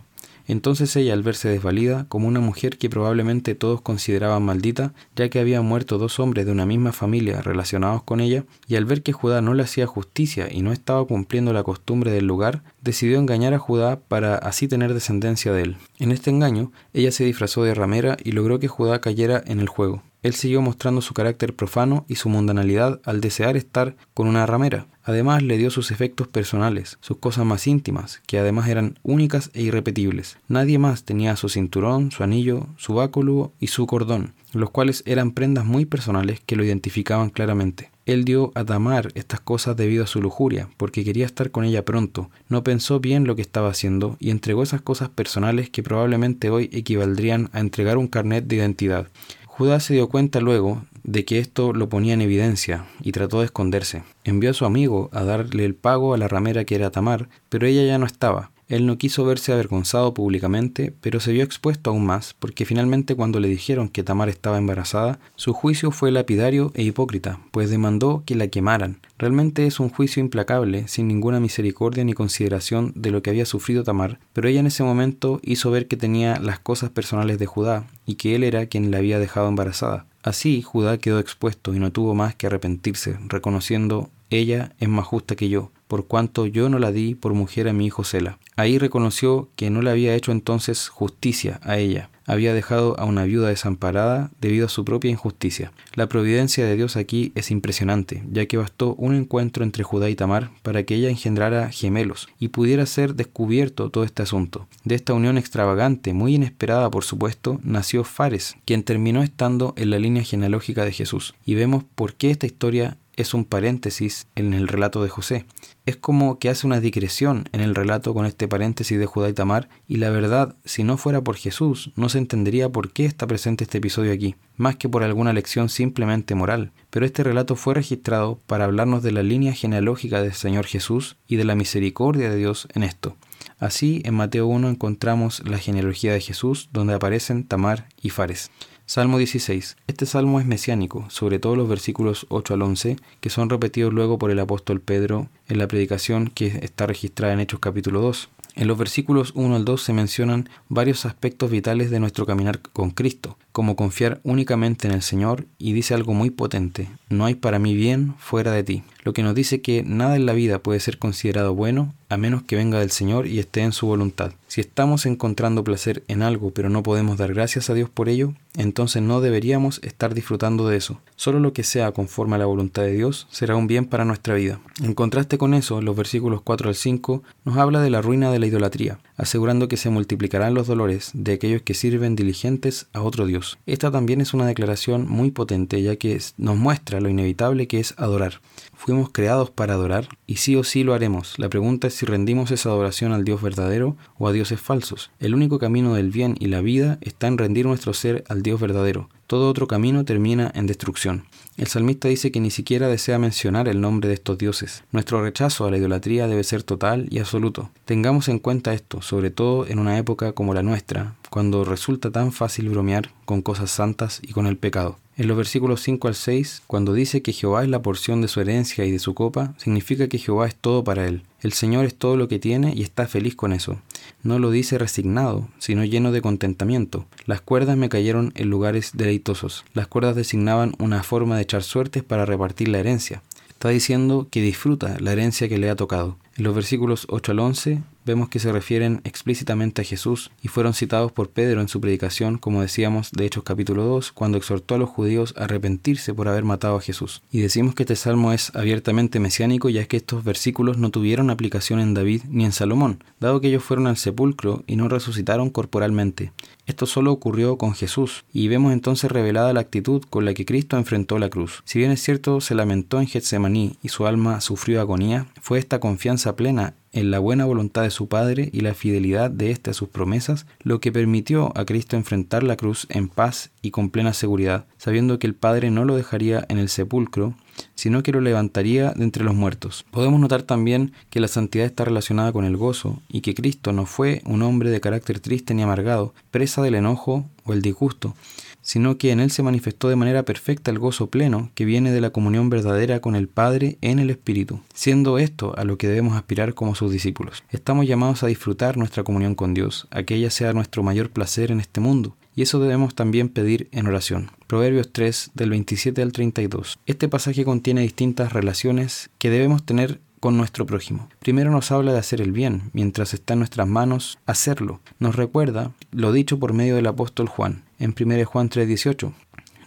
Entonces 0.52 0.94
ella, 0.98 1.14
al 1.14 1.24
verse 1.24 1.48
desvalida, 1.48 2.08
como 2.10 2.28
una 2.28 2.42
mujer 2.42 2.78
que 2.78 2.90
probablemente 2.90 3.56
todos 3.56 3.80
consideraban 3.80 4.44
maldita, 4.44 4.94
ya 5.16 5.30
que 5.30 5.40
había 5.40 5.62
muerto 5.62 5.98
dos 5.98 6.20
hombres 6.20 6.46
de 6.46 6.52
una 6.52 6.66
misma 6.66 6.92
familia 6.92 7.42
relacionados 7.42 8.04
con 8.04 8.20
ella, 8.20 8.44
y 8.68 8.76
al 8.76 8.84
ver 8.84 9.02
que 9.02 9.14
Judá 9.14 9.42
no 9.42 9.54
le 9.54 9.64
hacía 9.64 9.88
justicia 9.88 10.50
y 10.52 10.62
no 10.62 10.74
estaba 10.74 11.06
cumpliendo 11.06 11.54
la 11.54 11.64
costumbre 11.64 12.12
del 12.12 12.28
lugar, 12.28 12.64
decidió 12.82 13.18
engañar 13.18 13.54
a 13.54 13.60
Judá 13.60 14.02
para 14.02 14.36
así 14.36 14.68
tener 14.68 14.94
descendencia 14.94 15.54
de 15.54 15.62
él. 15.62 15.78
En 16.00 16.12
este 16.12 16.32
engaño, 16.32 16.74
ella 16.92 17.14
se 17.14 17.24
disfrazó 17.24 17.64
de 17.64 17.74
ramera 17.74 18.18
y 18.22 18.34
logró 18.34 18.60
que 18.60 18.68
Judá 18.68 19.00
cayera 19.00 19.42
en 19.48 19.62
el 19.62 19.70
juego. 19.70 20.04
Él 20.24 20.36
siguió 20.36 20.62
mostrando 20.62 21.02
su 21.02 21.16
carácter 21.16 21.56
profano 21.56 22.06
y 22.08 22.16
su 22.16 22.30
mundanalidad 22.30 23.02
al 23.06 23.22
desear 23.22 23.58
estar 23.58 23.96
con 24.14 24.28
una 24.28 24.46
ramera. 24.46 24.86
Además 25.04 25.42
le 25.42 25.58
dio 25.58 25.72
sus 25.72 25.90
efectos 25.90 26.28
personales, 26.28 27.00
sus 27.02 27.18
cosas 27.18 27.44
más 27.44 27.66
íntimas, 27.66 28.22
que 28.28 28.38
además 28.38 28.70
eran 28.70 29.00
únicas 29.02 29.50
e 29.56 29.64
irrepetibles. 29.64 30.38
Nadie 30.48 30.78
más 30.78 31.06
tenía 31.06 31.36
su 31.36 31.50
cinturón, 31.50 32.12
su 32.12 32.24
anillo, 32.24 32.68
su 32.78 32.94
báculo 32.94 33.52
y 33.60 33.68
su 33.68 33.88
cordón, 33.88 34.36
los 34.54 34.70
cuales 34.70 35.02
eran 35.08 35.32
prendas 35.32 35.66
muy 35.66 35.86
personales 35.86 36.40
que 36.46 36.56
lo 36.56 36.64
identificaban 36.64 37.32
claramente. 37.32 37.90
él 38.06 38.26
dio 38.26 38.52
a 38.56 38.66
Tamar 38.66 39.12
estas 39.16 39.40
cosas 39.40 39.78
debido 39.78 40.04
a 40.04 40.08
su 40.08 40.22
lujuria, 40.22 40.68
porque 40.78 41.06
quería 41.06 41.26
estar 41.26 41.50
con 41.50 41.64
ella 41.64 41.86
pronto, 41.86 42.30
no 42.50 42.64
pensó 42.64 43.00
bien 43.00 43.26
lo 43.26 43.36
que 43.36 43.42
estaba 43.42 43.70
haciendo 43.70 44.18
y 44.20 44.32
entregó 44.32 44.64
esas 44.64 44.82
cosas 44.82 45.10
personales 45.10 45.70
que 45.70 45.84
probablemente 45.84 46.50
hoy 46.50 46.70
equivaldrían 46.74 47.50
a 47.54 47.60
entregar 47.60 47.98
un 47.98 48.08
carnet 48.08 48.46
de 48.46 48.58
identidad. 48.58 49.08
Judá 49.54 49.82
se 49.82 49.94
dio 49.94 50.08
cuenta 50.08 50.40
luego 50.40 50.82
de 51.04 51.26
que 51.26 51.38
esto 51.38 51.74
lo 51.74 51.90
ponía 51.90 52.14
en 52.14 52.22
evidencia 52.22 52.86
y 53.02 53.12
trató 53.12 53.40
de 53.40 53.46
esconderse. 53.46 54.02
Envió 54.24 54.52
a 54.52 54.54
su 54.54 54.64
amigo 54.64 55.10
a 55.12 55.26
darle 55.26 55.66
el 55.66 55.76
pago 55.76 56.14
a 56.14 56.18
la 56.18 56.30
ramera 56.30 56.64
que 56.64 56.76
era 56.76 56.90
Tamar, 56.90 57.28
pero 57.50 57.68
ella 57.68 57.84
ya 57.84 57.98
no 57.98 58.06
estaba. 58.06 58.52
Él 58.72 58.86
no 58.86 58.98
quiso 58.98 59.26
verse 59.26 59.52
avergonzado 59.52 60.14
públicamente, 60.14 60.94
pero 61.02 61.20
se 61.20 61.34
vio 61.34 61.44
expuesto 61.44 61.90
aún 61.90 62.06
más, 62.06 62.34
porque 62.40 62.64
finalmente 62.64 63.16
cuando 63.16 63.42
le 63.42 63.50
dijeron 63.50 63.90
que 63.90 64.02
Tamar 64.02 64.30
estaba 64.30 64.58
embarazada, 64.58 65.20
su 65.36 65.52
juicio 65.52 65.92
fue 65.92 66.10
lapidario 66.10 66.72
e 66.74 66.84
hipócrita, 66.84 67.42
pues 67.52 67.70
demandó 67.70 68.24
que 68.26 68.36
la 68.36 68.48
quemaran. 68.48 69.02
Realmente 69.18 69.68
es 69.68 69.82
un 69.82 69.90
juicio 69.90 70.22
implacable, 70.22 70.88
sin 70.88 71.10
ninguna 71.10 71.42
misericordia 71.42 72.06
ni 72.06 72.14
consideración 72.14 72.94
de 72.96 73.12
lo 73.12 73.22
que 73.22 73.32
había 73.32 73.46
sufrido 73.46 73.84
Tamar, 73.84 74.20
pero 74.32 74.48
ella 74.48 74.62
en 74.62 74.68
ese 74.68 74.84
momento 74.84 75.42
hizo 75.44 75.70
ver 75.70 75.90
que 75.90 75.98
tenía 75.98 76.40
las 76.40 76.60
cosas 76.60 76.92
personales 76.92 77.40
de 77.40 77.48
Judá 77.48 77.88
y 78.06 78.16
que 78.16 78.36
él 78.36 78.46
era 78.46 78.68
quien 78.68 78.90
la 78.90 79.00
había 79.00 79.20
dejado 79.20 79.50
embarazada. 79.50 80.06
Así 80.24 80.62
Judá 80.62 80.98
quedó 80.98 81.20
expuesto 81.20 81.74
y 81.74 81.80
no 81.80 81.92
tuvo 81.92 82.14
más 82.14 82.36
que 82.36 82.48
arrepentirse, 82.48 83.18
reconociendo 83.28 84.10
ella 84.30 84.72
es 84.80 84.88
más 84.88 85.06
justa 85.06 85.36
que 85.36 85.50
yo, 85.50 85.72
por 85.88 86.06
cuanto 86.08 86.46
yo 86.46 86.70
no 86.70 86.80
la 86.80 86.92
di 86.92 87.16
por 87.16 87.34
mujer 87.34 87.68
a 87.68 87.74
mi 87.74 87.88
hijo 87.88 88.04
Sela. 88.04 88.38
Ahí 88.56 88.78
reconoció 88.78 89.50
que 89.56 89.70
no 89.70 89.82
le 89.82 89.90
había 89.90 90.16
hecho 90.16 90.32
entonces 90.32 90.88
justicia 90.88 91.60
a 91.64 91.78
ella, 91.78 92.11
había 92.26 92.54
dejado 92.54 93.00
a 93.00 93.06
una 93.06 93.24
viuda 93.24 93.50
desamparada 93.50 94.32
debido 94.40 94.66
a 94.66 94.70
su 94.70 94.86
propia 94.86 95.12
injusticia. 95.12 95.72
La 95.96 96.08
providencia 96.08 96.66
de 96.66 96.76
Dios 96.76 96.96
aquí 96.96 97.32
es 97.36 97.52
impresionante, 97.52 98.24
ya 98.32 98.46
que 98.46 98.58
bastó 98.58 98.96
un 98.96 99.16
encuentro 99.16 99.64
entre 99.64 99.84
Judá 99.84 100.10
y 100.10 100.16
Tamar 100.16 100.52
para 100.64 100.84
que 100.84 100.96
ella 100.96 101.10
engendrara 101.10 101.70
gemelos 101.70 102.28
y 102.40 102.50
pudiera 102.50 102.86
ser 102.86 103.16
descubierto 103.16 103.90
todo 103.90 104.04
este 104.04 104.24
asunto. 104.24 104.68
De 104.84 104.96
esta 104.96 105.14
unión 105.14 105.38
extravagante, 105.38 106.14
muy 106.14 106.36
inesperada 106.36 106.90
por 106.90 107.04
supuesto, 107.04 107.60
nació 107.64 108.04
Fares, 108.04 108.56
quien 108.66 108.84
terminó 108.84 109.24
estando 109.24 109.74
en 109.78 109.90
la 109.90 110.00
línea 110.00 110.24
genealógica 110.24 110.86
de 110.86 110.92
Jesús. 110.92 111.36
Y 111.46 111.56
vemos 111.56 111.84
por 111.96 112.16
qué 112.16 112.32
esta 112.32 112.46
historia 112.46 112.98
es 113.16 113.34
un 113.34 113.46
paréntesis 113.46 114.28
en 114.36 114.54
el 114.54 114.68
relato 114.68 115.04
de 115.04 115.10
José. 115.10 115.46
Es 115.86 115.96
como 115.96 116.38
que 116.38 116.50
hace 116.50 116.68
una 116.68 116.80
digresión 116.80 117.46
en 117.54 117.62
el 117.62 117.74
relato 117.74 118.14
con 118.14 118.28
este 118.28 118.48
paréntesis 118.48 119.00
de 119.00 119.08
Judá 119.08 119.30
y 119.30 119.34
Tamar, 119.34 119.68
y 119.88 119.98
la 119.98 120.12
verdad, 120.12 120.56
si 120.64 120.84
no 120.84 120.96
fuera 120.96 121.22
por 121.22 121.38
Jesús, 121.38 121.92
no 121.96 122.08
se 122.08 122.20
entendería 122.20 122.70
por 122.70 122.94
qué 122.94 123.06
está 123.06 123.26
presente 123.26 123.64
este 123.64 123.80
episodio 123.80 124.14
aquí, 124.14 124.36
más 124.58 124.76
que 124.76 124.88
por 124.88 125.02
alguna 125.02 125.34
lección 125.34 125.70
simplemente 125.70 126.36
moral. 126.36 126.72
Pero 126.92 127.06
este 127.06 127.24
relato 127.24 127.56
fue 127.56 127.74
registrado 127.74 128.40
para 128.46 128.66
hablarnos 128.66 129.02
de 129.02 129.12
la 129.12 129.24
línea 129.24 129.54
genealógica 129.54 130.22
del 130.22 130.34
Señor 130.34 130.68
Jesús 130.68 131.18
y 131.28 131.38
de 131.38 131.46
la 131.46 131.56
misericordia 131.56 132.30
de 132.30 132.36
Dios 132.36 132.68
en 132.76 132.84
esto. 132.84 133.16
Así, 133.58 134.04
en 134.06 134.14
Mateo 134.14 134.46
1 134.46 134.70
encontramos 134.70 135.42
la 135.48 135.58
genealogía 135.58 136.14
de 136.14 136.22
Jesús, 136.22 136.70
donde 136.72 136.94
aparecen 136.94 137.44
Tamar 137.44 137.88
y 138.00 138.12
Fares. 138.12 138.52
Salmo 138.94 139.20
16. 139.20 139.78
Este 139.88 140.06
salmo 140.06 140.42
es 140.42 140.46
mesiánico, 140.46 141.06
sobre 141.10 141.40
todo 141.40 141.56
los 141.56 141.70
versículos 141.70 142.26
8 142.28 142.56
al 142.56 142.62
11, 142.62 142.98
que 143.22 143.30
son 143.30 143.50
repetidos 143.50 143.94
luego 143.94 144.20
por 144.20 144.32
el 144.32 144.40
apóstol 144.40 144.82
Pedro 144.82 145.30
en 145.48 145.60
la 145.60 145.70
predicación 145.70 146.28
que 146.28 146.60
está 146.62 146.88
registrada 146.88 147.32
en 147.32 147.40
Hechos 147.40 147.62
capítulo 147.62 148.02
2. 148.02 148.28
En 148.56 148.68
los 148.68 148.78
versículos 148.78 149.32
1 149.34 149.56
al 149.56 149.64
2 149.64 149.82
se 149.82 149.94
mencionan 149.94 150.50
varios 150.68 151.06
aspectos 151.06 151.50
vitales 151.50 151.90
de 151.90 152.02
nuestro 152.02 152.26
caminar 152.26 152.60
con 152.60 152.92
Cristo, 152.92 153.38
como 153.54 153.78
confiar 153.78 154.20
únicamente 154.24 154.90
en 154.90 154.94
el 154.94 155.04
Señor, 155.04 155.46
y 155.58 155.72
dice 155.72 155.94
algo 155.94 156.14
muy 156.14 156.30
potente, 156.30 156.90
no 157.08 157.24
hay 157.24 157.36
para 157.36 157.60
mí 157.60 157.74
bien 157.76 158.16
fuera 158.18 158.52
de 158.52 158.64
ti, 158.64 158.84
lo 159.04 159.14
que 159.14 159.24
nos 159.24 159.36
dice 159.36 159.62
que 159.62 159.84
nada 159.84 160.18
en 160.18 160.26
la 160.26 160.34
vida 160.34 160.60
puede 160.60 160.82
ser 160.82 160.98
considerado 160.98 161.56
bueno 161.56 161.94
a 162.12 162.18
menos 162.18 162.44
que 162.44 162.58
venga 162.58 162.80
del 162.80 162.92
Señor 162.92 163.26
y 163.26 163.40
esté 163.40 163.62
en 163.62 163.72
su 163.72 163.88
voluntad. 163.88 164.34
Si 164.48 164.60
estamos 164.60 165.06
encontrando 165.06 165.64
placer 165.64 166.04
en 166.10 166.22
algo 166.22 166.52
pero 166.52 166.70
no 166.70 166.84
podemos 166.84 167.18
dar 167.18 167.34
gracias 167.34 167.70
a 167.70 167.74
Dios 167.74 167.90
por 167.90 168.10
ello, 168.10 168.34
entonces 168.58 169.02
no 169.02 169.22
deberíamos 169.22 169.80
estar 169.82 170.14
disfrutando 170.14 170.68
de 170.68 170.76
eso. 170.76 171.00
Solo 171.16 171.40
lo 171.40 171.54
que 171.54 171.64
sea 171.64 171.94
conforme 171.94 172.36
a 172.36 172.40
la 172.40 172.48
voluntad 172.48 172.82
de 172.82 172.92
Dios 172.92 173.28
será 173.32 173.56
un 173.56 173.68
bien 173.68 173.86
para 173.86 174.04
nuestra 174.04 174.36
vida. 174.36 174.60
En 174.84 174.94
contraste 174.94 175.38
con 175.38 175.54
eso, 175.54 175.82
los 175.82 175.96
versículos 175.96 176.42
4 176.42 176.68
al 176.68 176.76
5 176.76 177.24
nos 177.46 177.58
habla 177.58 177.80
de 177.80 177.90
la 177.90 178.02
ruina 178.02 178.30
de 178.30 178.40
la 178.40 178.48
idolatría, 178.48 179.00
asegurando 179.16 179.70
que 179.70 179.78
se 179.78 179.90
multiplicarán 179.90 180.54
los 180.54 180.68
dolores 180.68 181.12
de 181.14 181.32
aquellos 181.32 181.62
que 181.62 181.74
sirven 181.74 182.18
diligentes 182.18 182.88
a 182.92 183.04
otro 183.04 183.26
Dios. 183.26 183.58
Esta 183.66 183.90
también 183.90 184.20
es 184.20 184.34
una 184.34 184.46
declaración 184.46 185.08
muy 185.08 185.32
potente 185.32 185.82
ya 185.82 185.96
que 185.96 186.20
nos 186.36 186.58
muestra 186.58 187.00
lo 187.00 187.08
inevitable 187.08 187.70
que 187.70 187.80
es 187.80 187.94
adorar. 187.98 188.42
Fuimos 188.76 189.12
creados 189.12 189.52
para 189.52 189.76
adorar 189.76 190.10
y 190.26 190.38
sí 190.38 190.56
o 190.56 190.64
sí 190.64 190.84
lo 190.84 190.96
haremos. 190.96 191.38
La 191.38 191.50
pregunta 191.50 191.88
es 191.88 191.94
si 192.02 192.08
rendimos 192.08 192.50
esa 192.50 192.70
adoración 192.70 193.12
al 193.12 193.24
Dios 193.24 193.44
verdadero 193.44 193.96
o 194.18 194.28
a 194.28 194.32
dioses 194.32 194.60
falsos. 194.60 195.12
El 195.20 195.36
único 195.36 195.60
camino 195.60 195.94
del 195.94 196.10
bien 196.10 196.36
y 196.40 196.48
la 196.48 196.60
vida 196.60 196.98
está 197.02 197.28
en 197.28 197.38
rendir 197.38 197.68
nuestro 197.68 197.94
ser 197.94 198.24
al 198.28 198.42
Dios 198.42 198.60
verdadero. 198.60 199.08
Todo 199.28 199.48
otro 199.48 199.68
camino 199.68 200.04
termina 200.04 200.52
en 200.56 200.66
destrucción. 200.66 201.26
El 201.58 201.68
salmista 201.68 202.08
dice 202.08 202.32
que 202.32 202.40
ni 202.40 202.50
siquiera 202.50 202.88
desea 202.88 203.20
mencionar 203.20 203.68
el 203.68 203.82
nombre 203.82 204.08
de 204.08 204.16
estos 204.16 204.40
dioses. 204.40 204.84
Nuestro 204.92 205.22
rechazo 205.22 205.66
a 205.66 205.70
la 205.70 205.78
idolatría 205.78 206.26
debe 206.26 206.44
ser 206.44 206.64
total 206.64 207.06
y 207.12 207.20
absoluto. 207.20 207.70
Tengamos 207.86 208.30
en 208.30 208.40
cuenta 208.40 208.74
esto, 208.74 209.04
sobre 209.04 209.30
todo 209.30 209.68
en 209.68 209.78
una 209.78 210.00
época 210.00 210.32
como 210.32 210.56
la 210.56 210.64
nuestra, 210.64 211.14
cuando 211.30 211.66
resulta 211.66 212.10
tan 212.10 212.32
fácil 212.32 212.70
bromear 212.70 213.12
con 213.26 213.44
cosas 213.44 213.70
santas 213.70 214.22
y 214.24 214.32
con 214.34 214.48
el 214.48 214.58
pecado. 214.58 214.98
En 215.18 215.28
los 215.28 215.36
versículos 215.36 215.82
5 215.82 216.08
al 216.08 216.16
6, 216.16 216.64
cuando 216.68 216.94
dice 216.94 217.22
que 217.22 217.34
Jehová 217.34 217.64
es 217.64 217.70
la 217.70 217.82
porción 217.82 218.22
de 218.22 218.30
su 218.30 218.40
herencia 218.40 218.86
y 218.86 218.92
de 218.92 219.00
su 219.00 219.14
copa, 219.14 219.54
significa 219.58 220.08
que 220.08 220.18
Jehová 220.18 220.48
es 220.48 220.56
todo 220.56 220.86
para 220.86 221.06
él. 221.06 221.24
El 221.42 221.52
Señor 221.52 221.86
es 221.86 221.96
todo 221.96 222.16
lo 222.16 222.30
que 222.30 222.40
tiene 222.40 222.74
y 222.74 222.82
está 222.82 223.08
feliz 223.08 223.36
con 223.36 223.52
eso. 223.52 223.80
No 224.24 224.40
lo 224.40 224.52
dice 224.52 224.78
resignado, 224.78 225.50
sino 225.60 225.84
lleno 225.84 226.14
de 226.14 226.22
contentamiento. 226.22 227.06
Las 227.26 227.42
cuerdas 227.42 227.76
me 227.76 227.90
cayeron 227.90 228.32
en 228.36 228.50
lugares 228.50 228.92
deleitosos. 228.94 229.66
Las 229.74 229.88
cuerdas 229.88 230.16
designaban 230.16 230.76
una 230.80 231.04
forma 231.04 231.36
de 231.36 231.44
echar 231.44 231.64
suertes 231.64 232.04
para 232.04 232.26
repartir 232.26 232.70
la 232.70 232.80
herencia. 232.80 233.22
Está 233.50 233.70
diciendo 233.70 234.28
que 234.32 234.42
disfruta 234.42 234.98
la 235.00 235.12
herencia 235.12 235.50
que 235.50 235.58
le 235.58 235.70
ha 235.70 235.76
tocado. 235.76 236.18
En 236.38 236.46
los 236.46 236.56
versículos 236.56 237.08
8 237.10 237.34
al 237.34 237.40
11 237.40 237.84
vemos 238.06 238.30
que 238.30 238.40
se 238.40 238.52
refieren 238.52 239.02
explícitamente 239.04 239.82
a 239.82 239.86
Jesús 239.86 240.32
y 240.42 240.48
fueron 240.48 240.74
citados 240.74 241.12
por 241.12 241.30
Pedro 241.30 241.62
en 241.62 241.68
su 241.68 241.80
predicación, 241.82 242.38
como 242.38 242.62
decíamos 242.62 243.12
de 243.12 243.26
Hechos 243.26 243.44
capítulo 243.44 243.84
2, 243.84 244.12
cuando 244.14 244.38
exhortó 244.38 244.76
a 244.76 244.78
los 244.78 244.90
judíos 244.90 245.36
a 245.38 245.44
arrepentirse 245.44 246.14
por 246.14 246.28
haber 246.28 246.44
matado 246.44 246.78
a 246.78 246.82
Jesús. 246.82 247.22
Y 247.32 247.42
decimos 247.42 247.76
que 247.76 247.84
este 247.84 247.96
salmo 247.96 248.32
es 248.32 248.56
abiertamente 248.56 249.20
mesiánico 249.20 249.70
ya 249.70 249.86
que 249.86 249.98
estos 249.98 250.24
versículos 250.24 250.78
no 250.78 250.90
tuvieron 250.90 251.30
aplicación 251.30 251.80
en 251.80 251.94
David 251.94 252.24
ni 252.30 252.46
en 252.46 252.54
Salomón, 252.54 253.04
dado 253.20 253.42
que 253.42 253.50
ellos 253.50 253.64
fueron 253.64 253.88
al 253.88 253.98
sepulcro 253.98 254.64
y 254.68 254.78
no 254.78 254.88
resucitaron 254.88 255.50
corporalmente. 255.50 256.32
Esto 256.66 256.86
solo 256.86 257.12
ocurrió 257.12 257.58
con 257.58 257.74
Jesús, 257.74 258.24
y 258.32 258.48
vemos 258.48 258.72
entonces 258.72 259.12
revelada 259.12 259.52
la 259.52 259.60
actitud 259.60 260.04
con 260.10 260.26
la 260.26 260.34
que 260.34 260.46
Cristo 260.46 260.78
enfrentó 260.78 261.20
la 261.20 261.30
cruz. 261.30 261.64
Si 261.66 261.80
bien 261.80 261.92
es 261.92 262.02
cierto, 262.02 262.40
se 262.40 262.56
lamentó 262.56 263.02
en 263.02 263.08
Getsemaní 263.08 263.76
y 263.84 263.90
su 263.90 264.06
alma 264.06 264.40
sufrió 264.42 264.80
agonía, 264.80 265.28
fue 265.42 265.60
esta 265.60 265.80
confianza 265.80 266.21
plena 266.30 266.74
en 266.94 267.12
la 267.12 267.20
buena 267.20 267.46
voluntad 267.46 267.84
de 267.84 267.92
su 267.92 268.08
Padre 268.08 268.50
y 268.52 268.62
la 268.62 268.74
fidelidad 268.74 269.32
de 269.32 269.52
éste 269.52 269.72
a 269.72 269.74
sus 269.74 269.90
promesas, 269.90 270.46
lo 270.62 270.80
que 270.80 270.92
permitió 270.92 271.52
a 271.56 271.66
Cristo 271.66 271.96
enfrentar 271.96 272.44
la 272.44 272.58
cruz 272.58 272.88
en 272.90 273.08
paz 273.08 273.52
y 273.62 273.72
con 273.72 273.90
plena 273.90 274.14
seguridad, 274.14 274.66
sabiendo 274.78 275.20
que 275.20 275.28
el 275.28 275.36
Padre 275.36 275.72
no 275.72 275.86
lo 275.86 275.96
dejaría 275.96 276.46
en 276.50 276.58
el 276.58 276.70
sepulcro, 276.70 277.36
sino 277.76 278.04
que 278.04 278.12
lo 278.12 278.22
levantaría 278.22 278.92
de 278.92 279.04
entre 279.04 279.24
los 279.24 279.36
muertos. 279.36 279.86
Podemos 279.92 280.20
notar 280.20 280.44
también 280.44 280.94
que 281.10 281.20
la 281.20 281.28
santidad 281.28 281.66
está 281.66 281.86
relacionada 281.86 282.32
con 282.32 282.46
el 282.46 282.58
gozo, 282.58 283.02
y 283.10 283.22
que 283.22 283.36
Cristo 283.36 283.74
no 283.74 283.86
fue 283.86 284.22
un 284.26 284.42
hombre 284.42 284.70
de 284.70 284.82
carácter 284.82 285.20
triste 285.20 285.54
ni 285.54 285.64
amargado, 285.64 286.14
presa 286.32 286.62
del 286.62 286.76
enojo 286.76 287.26
o 287.44 287.54
el 287.54 287.62
disgusto, 287.62 288.16
sino 288.62 288.98
que 288.98 289.12
en 289.12 289.20
él 289.20 289.32
se 289.32 289.44
manifestó 289.44 289.90
de 289.90 289.96
manera 289.96 290.24
perfecta 290.24 290.72
el 290.72 290.80
gozo 290.80 291.08
pleno 291.08 291.50
que 291.56 291.66
viene 291.66 291.92
de 291.92 292.02
la 292.02 292.12
comunión 292.12 292.50
verdadera 292.50 293.00
con 293.00 293.16
el 293.16 293.28
Padre 293.28 293.78
en 293.82 294.00
el 294.00 294.10
Espíritu, 294.10 294.60
siendo 294.74 295.18
esto 295.18 295.58
a 295.58 295.64
lo 295.64 295.78
que 295.78 295.88
debemos 295.88 296.16
aspirar 296.16 296.54
como 296.54 296.76
discípulos. 296.90 297.44
Estamos 297.50 297.86
llamados 297.86 298.24
a 298.24 298.28
disfrutar 298.28 298.78
nuestra 298.78 299.04
comunión 299.04 299.36
con 299.36 299.54
Dios, 299.54 299.88
a 299.92 300.04
que 300.04 300.16
ella 300.16 300.30
sea 300.30 300.54
nuestro 300.54 300.82
mayor 300.84 301.10
placer 301.10 301.52
en 301.52 301.60
este 301.60 301.82
mundo, 301.82 302.16
y 302.36 302.44
eso 302.44 302.60
debemos 302.60 302.96
también 302.96 303.28
pedir 303.28 303.68
en 303.72 303.88
oración. 303.88 304.32
Proverbios 304.48 304.92
3 304.92 305.32
del 305.34 305.50
27 305.50 306.02
al 306.02 306.14
32. 306.14 306.80
Este 306.86 307.10
pasaje 307.10 307.44
contiene 307.44 307.82
distintas 307.82 308.32
relaciones 308.34 309.10
que 309.18 309.30
debemos 309.30 309.66
tener 309.66 310.00
con 310.22 310.38
nuestro 310.38 310.66
prójimo. 310.66 311.10
Primero 311.20 311.52
nos 311.52 311.72
habla 311.72 311.92
de 311.92 312.00
hacer 312.00 312.22
el 312.22 312.32
bien, 312.32 312.70
mientras 312.74 313.14
está 313.14 313.34
en 313.34 313.40
nuestras 313.40 313.68
manos 313.68 314.20
hacerlo. 314.26 314.80
Nos 315.00 315.16
recuerda 315.16 315.72
lo 315.92 316.14
dicho 316.14 316.40
por 316.40 316.54
medio 316.54 316.76
del 316.76 316.88
apóstol 316.88 317.28
Juan 317.28 317.64
en 317.80 317.94
1 318.00 318.26
Juan 318.26 318.50
3:18. 318.50 319.14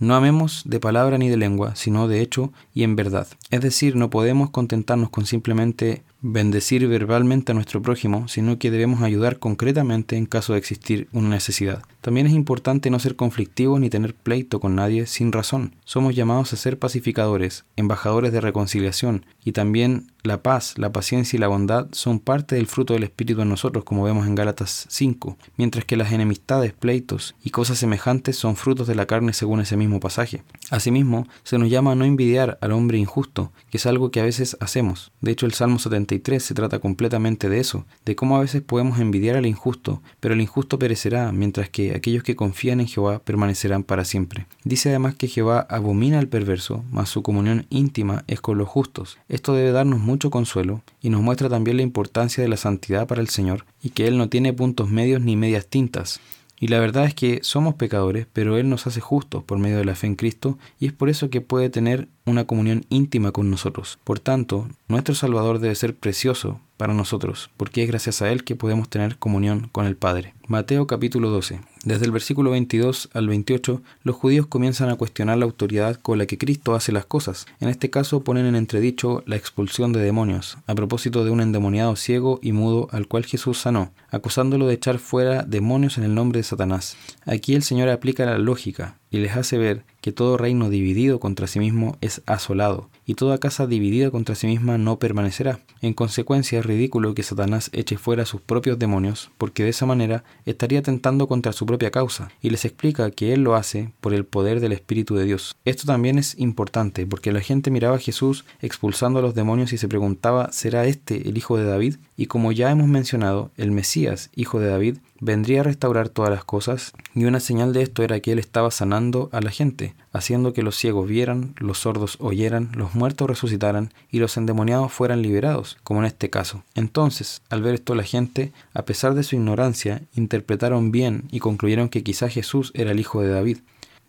No 0.00 0.14
amemos 0.14 0.62
de 0.64 0.80
palabra 0.80 1.18
ni 1.18 1.28
de 1.28 1.36
lengua, 1.36 1.76
sino 1.76 2.08
de 2.08 2.20
hecho 2.20 2.52
y 2.72 2.84
en 2.84 2.96
verdad. 2.96 3.26
Es 3.50 3.60
decir, 3.60 3.96
no 3.96 4.10
podemos 4.10 4.50
contentarnos 4.50 5.10
con 5.10 5.26
simplemente 5.26 6.02
bendecir 6.26 6.88
verbalmente 6.88 7.52
a 7.52 7.54
nuestro 7.54 7.82
prójimo, 7.82 8.28
sino 8.28 8.58
que 8.58 8.70
debemos 8.70 9.02
ayudar 9.02 9.38
concretamente 9.38 10.16
en 10.16 10.24
caso 10.24 10.54
de 10.54 10.58
existir 10.58 11.06
una 11.12 11.28
necesidad. 11.28 11.82
También 12.04 12.26
es 12.26 12.34
importante 12.34 12.90
no 12.90 12.98
ser 12.98 13.16
conflictivos 13.16 13.80
ni 13.80 13.88
tener 13.88 14.14
pleito 14.14 14.60
con 14.60 14.74
nadie 14.74 15.06
sin 15.06 15.32
razón. 15.32 15.74
Somos 15.86 16.14
llamados 16.14 16.52
a 16.52 16.56
ser 16.56 16.78
pacificadores, 16.78 17.64
embajadores 17.76 18.30
de 18.30 18.42
reconciliación, 18.42 19.24
y 19.42 19.52
también 19.52 20.08
la 20.22 20.42
paz, 20.42 20.78
la 20.78 20.92
paciencia 20.92 21.36
y 21.36 21.40
la 21.40 21.48
bondad 21.48 21.88
son 21.92 22.18
parte 22.18 22.56
del 22.56 22.66
fruto 22.66 22.94
del 22.94 23.04
Espíritu 23.04 23.42
en 23.42 23.48
nosotros, 23.50 23.84
como 23.84 24.04
vemos 24.04 24.26
en 24.26 24.34
Gálatas 24.34 24.86
5, 24.88 25.36
mientras 25.56 25.84
que 25.84 25.98
las 25.98 26.12
enemistades, 26.12 26.72
pleitos 26.72 27.34
y 27.42 27.50
cosas 27.50 27.78
semejantes 27.78 28.36
son 28.36 28.56
frutos 28.56 28.86
de 28.86 28.94
la 28.94 29.04
carne 29.04 29.34
según 29.34 29.60
ese 29.60 29.76
mismo 29.76 30.00
pasaje. 30.00 30.42
Asimismo, 30.70 31.26
se 31.42 31.58
nos 31.58 31.68
llama 31.68 31.92
a 31.92 31.94
no 31.94 32.06
envidiar 32.06 32.58
al 32.62 32.72
hombre 32.72 32.96
injusto, 32.98 33.52
que 33.70 33.76
es 33.76 33.84
algo 33.86 34.10
que 34.10 34.20
a 34.20 34.24
veces 34.24 34.56
hacemos. 34.60 35.12
De 35.20 35.30
hecho, 35.30 35.44
el 35.44 35.52
Salmo 35.52 35.78
73 35.78 36.42
se 36.42 36.54
trata 36.54 36.78
completamente 36.78 37.50
de 37.50 37.60
eso, 37.60 37.86
de 38.06 38.16
cómo 38.16 38.36
a 38.36 38.40
veces 38.40 38.62
podemos 38.62 39.00
envidiar 39.00 39.36
al 39.36 39.46
injusto, 39.46 40.02
pero 40.20 40.34
el 40.34 40.40
injusto 40.40 40.78
perecerá, 40.78 41.32
mientras 41.32 41.68
que 41.68 41.93
aquellos 41.94 42.22
que 42.22 42.36
confían 42.36 42.80
en 42.80 42.86
Jehová 42.86 43.20
permanecerán 43.20 43.82
para 43.82 44.04
siempre. 44.04 44.46
Dice 44.64 44.90
además 44.90 45.14
que 45.14 45.28
Jehová 45.28 45.66
abomina 45.68 46.18
al 46.18 46.28
perverso, 46.28 46.84
mas 46.90 47.08
su 47.08 47.22
comunión 47.22 47.66
íntima 47.70 48.24
es 48.26 48.40
con 48.40 48.58
los 48.58 48.68
justos. 48.68 49.18
Esto 49.28 49.54
debe 49.54 49.72
darnos 49.72 50.00
mucho 50.00 50.30
consuelo 50.30 50.82
y 51.00 51.10
nos 51.10 51.22
muestra 51.22 51.48
también 51.48 51.76
la 51.76 51.82
importancia 51.82 52.42
de 52.42 52.48
la 52.48 52.56
santidad 52.56 53.06
para 53.06 53.20
el 53.20 53.28
Señor 53.28 53.64
y 53.82 53.90
que 53.90 54.06
Él 54.06 54.18
no 54.18 54.28
tiene 54.28 54.52
puntos 54.52 54.88
medios 54.88 55.20
ni 55.20 55.36
medias 55.36 55.66
tintas. 55.66 56.20
Y 56.58 56.68
la 56.68 56.78
verdad 56.78 57.04
es 57.04 57.14
que 57.14 57.40
somos 57.42 57.74
pecadores, 57.74 58.26
pero 58.32 58.56
Él 58.56 58.68
nos 58.70 58.86
hace 58.86 59.00
justos 59.00 59.44
por 59.44 59.58
medio 59.58 59.76
de 59.76 59.84
la 59.84 59.96
fe 59.96 60.06
en 60.06 60.14
Cristo 60.14 60.58
y 60.78 60.86
es 60.86 60.92
por 60.92 61.08
eso 61.08 61.28
que 61.28 61.40
puede 61.40 61.68
tener 61.68 62.08
una 62.24 62.46
comunión 62.46 62.86
íntima 62.88 63.32
con 63.32 63.50
nosotros. 63.50 63.98
Por 64.04 64.20
tanto, 64.20 64.68
nuestro 64.88 65.14
Salvador 65.14 65.58
debe 65.58 65.74
ser 65.74 65.96
precioso 65.96 66.60
para 66.76 66.94
nosotros, 66.94 67.50
porque 67.56 67.82
es 67.82 67.88
gracias 67.88 68.22
a 68.22 68.30
Él 68.30 68.44
que 68.44 68.56
podemos 68.56 68.88
tener 68.88 69.18
comunión 69.18 69.68
con 69.72 69.86
el 69.86 69.96
Padre. 69.96 70.34
Mateo 70.48 70.86
capítulo 70.86 71.30
12. 71.30 71.60
Desde 71.84 72.06
el 72.06 72.12
versículo 72.12 72.52
22 72.52 73.10
al 73.12 73.28
28, 73.28 73.82
los 74.04 74.16
judíos 74.16 74.46
comienzan 74.46 74.88
a 74.88 74.96
cuestionar 74.96 75.36
la 75.36 75.44
autoridad 75.44 75.96
con 75.96 76.16
la 76.16 76.24
que 76.24 76.38
Cristo 76.38 76.74
hace 76.74 76.92
las 76.92 77.04
cosas. 77.04 77.44
En 77.60 77.68
este 77.68 77.90
caso 77.90 78.24
ponen 78.24 78.46
en 78.46 78.56
entredicho 78.56 79.22
la 79.26 79.36
expulsión 79.36 79.92
de 79.92 80.00
demonios, 80.00 80.56
a 80.66 80.74
propósito 80.74 81.26
de 81.26 81.30
un 81.30 81.42
endemoniado 81.42 81.94
ciego 81.96 82.40
y 82.42 82.52
mudo 82.52 82.88
al 82.90 83.06
cual 83.06 83.26
Jesús 83.26 83.58
sanó, 83.58 83.92
acusándolo 84.10 84.66
de 84.66 84.74
echar 84.74 84.98
fuera 84.98 85.42
demonios 85.42 85.98
en 85.98 86.04
el 86.04 86.14
nombre 86.14 86.38
de 86.38 86.44
Satanás. 86.44 86.96
Aquí 87.26 87.54
el 87.54 87.62
Señor 87.62 87.90
aplica 87.90 88.24
la 88.24 88.38
lógica 88.38 88.96
y 89.14 89.18
les 89.18 89.36
hace 89.36 89.58
ver 89.58 89.84
que 90.00 90.10
todo 90.10 90.36
reino 90.36 90.70
dividido 90.70 91.20
contra 91.20 91.46
sí 91.46 91.60
mismo 91.60 91.96
es 92.00 92.20
asolado, 92.26 92.90
y 93.06 93.14
toda 93.14 93.38
casa 93.38 93.68
dividida 93.68 94.10
contra 94.10 94.34
sí 94.34 94.48
misma 94.48 94.76
no 94.76 94.98
permanecerá. 94.98 95.60
En 95.82 95.94
consecuencia 95.94 96.58
es 96.58 96.66
ridículo 96.66 97.14
que 97.14 97.22
Satanás 97.22 97.70
eche 97.72 97.96
fuera 97.96 98.26
sus 98.26 98.40
propios 98.40 98.76
demonios, 98.76 99.30
porque 99.38 99.62
de 99.62 99.68
esa 99.68 99.86
manera 99.86 100.24
estaría 100.46 100.82
tentando 100.82 101.28
contra 101.28 101.52
su 101.52 101.64
propia 101.64 101.92
causa, 101.92 102.32
y 102.42 102.50
les 102.50 102.64
explica 102.64 103.12
que 103.12 103.32
él 103.32 103.44
lo 103.44 103.54
hace 103.54 103.92
por 104.00 104.12
el 104.14 104.24
poder 104.24 104.58
del 104.58 104.72
Espíritu 104.72 105.14
de 105.14 105.26
Dios. 105.26 105.54
Esto 105.64 105.86
también 105.86 106.18
es 106.18 106.36
importante, 106.40 107.06
porque 107.06 107.30
la 107.30 107.40
gente 107.40 107.70
miraba 107.70 107.94
a 107.94 108.00
Jesús 108.00 108.44
expulsando 108.62 109.20
a 109.20 109.22
los 109.22 109.36
demonios 109.36 109.72
y 109.72 109.78
se 109.78 109.86
preguntaba, 109.86 110.50
¿será 110.50 110.86
este 110.86 111.28
el 111.28 111.38
Hijo 111.38 111.56
de 111.56 111.66
David? 111.66 111.98
Y 112.16 112.26
como 112.26 112.50
ya 112.50 112.68
hemos 112.72 112.88
mencionado, 112.88 113.52
el 113.56 113.70
Mesías, 113.70 114.30
Hijo 114.34 114.58
de 114.58 114.66
David, 114.66 114.96
vendría 115.24 115.60
a 115.60 115.64
restaurar 115.64 116.10
todas 116.10 116.30
las 116.30 116.44
cosas, 116.44 116.92
y 117.14 117.24
una 117.24 117.40
señal 117.40 117.72
de 117.72 117.82
esto 117.82 118.02
era 118.02 118.20
que 118.20 118.32
él 118.32 118.38
estaba 118.38 118.70
sanando 118.70 119.30
a 119.32 119.40
la 119.40 119.50
gente, 119.50 119.94
haciendo 120.12 120.52
que 120.52 120.62
los 120.62 120.76
ciegos 120.76 121.08
vieran, 121.08 121.54
los 121.56 121.78
sordos 121.78 122.18
oyeran, 122.20 122.70
los 122.76 122.94
muertos 122.94 123.28
resucitaran 123.28 123.92
y 124.10 124.18
los 124.18 124.36
endemoniados 124.36 124.92
fueran 124.92 125.22
liberados, 125.22 125.78
como 125.82 126.00
en 126.00 126.06
este 126.06 126.28
caso. 126.28 126.62
Entonces, 126.74 127.40
al 127.48 127.62
ver 127.62 127.74
esto 127.74 127.94
la 127.94 128.02
gente, 128.02 128.52
a 128.74 128.84
pesar 128.84 129.14
de 129.14 129.22
su 129.22 129.34
ignorancia, 129.34 130.02
interpretaron 130.14 130.92
bien 130.92 131.24
y 131.30 131.38
concluyeron 131.38 131.88
que 131.88 132.02
quizá 132.02 132.28
Jesús 132.28 132.70
era 132.74 132.92
el 132.92 133.00
hijo 133.00 133.22
de 133.22 133.28
David. 133.28 133.58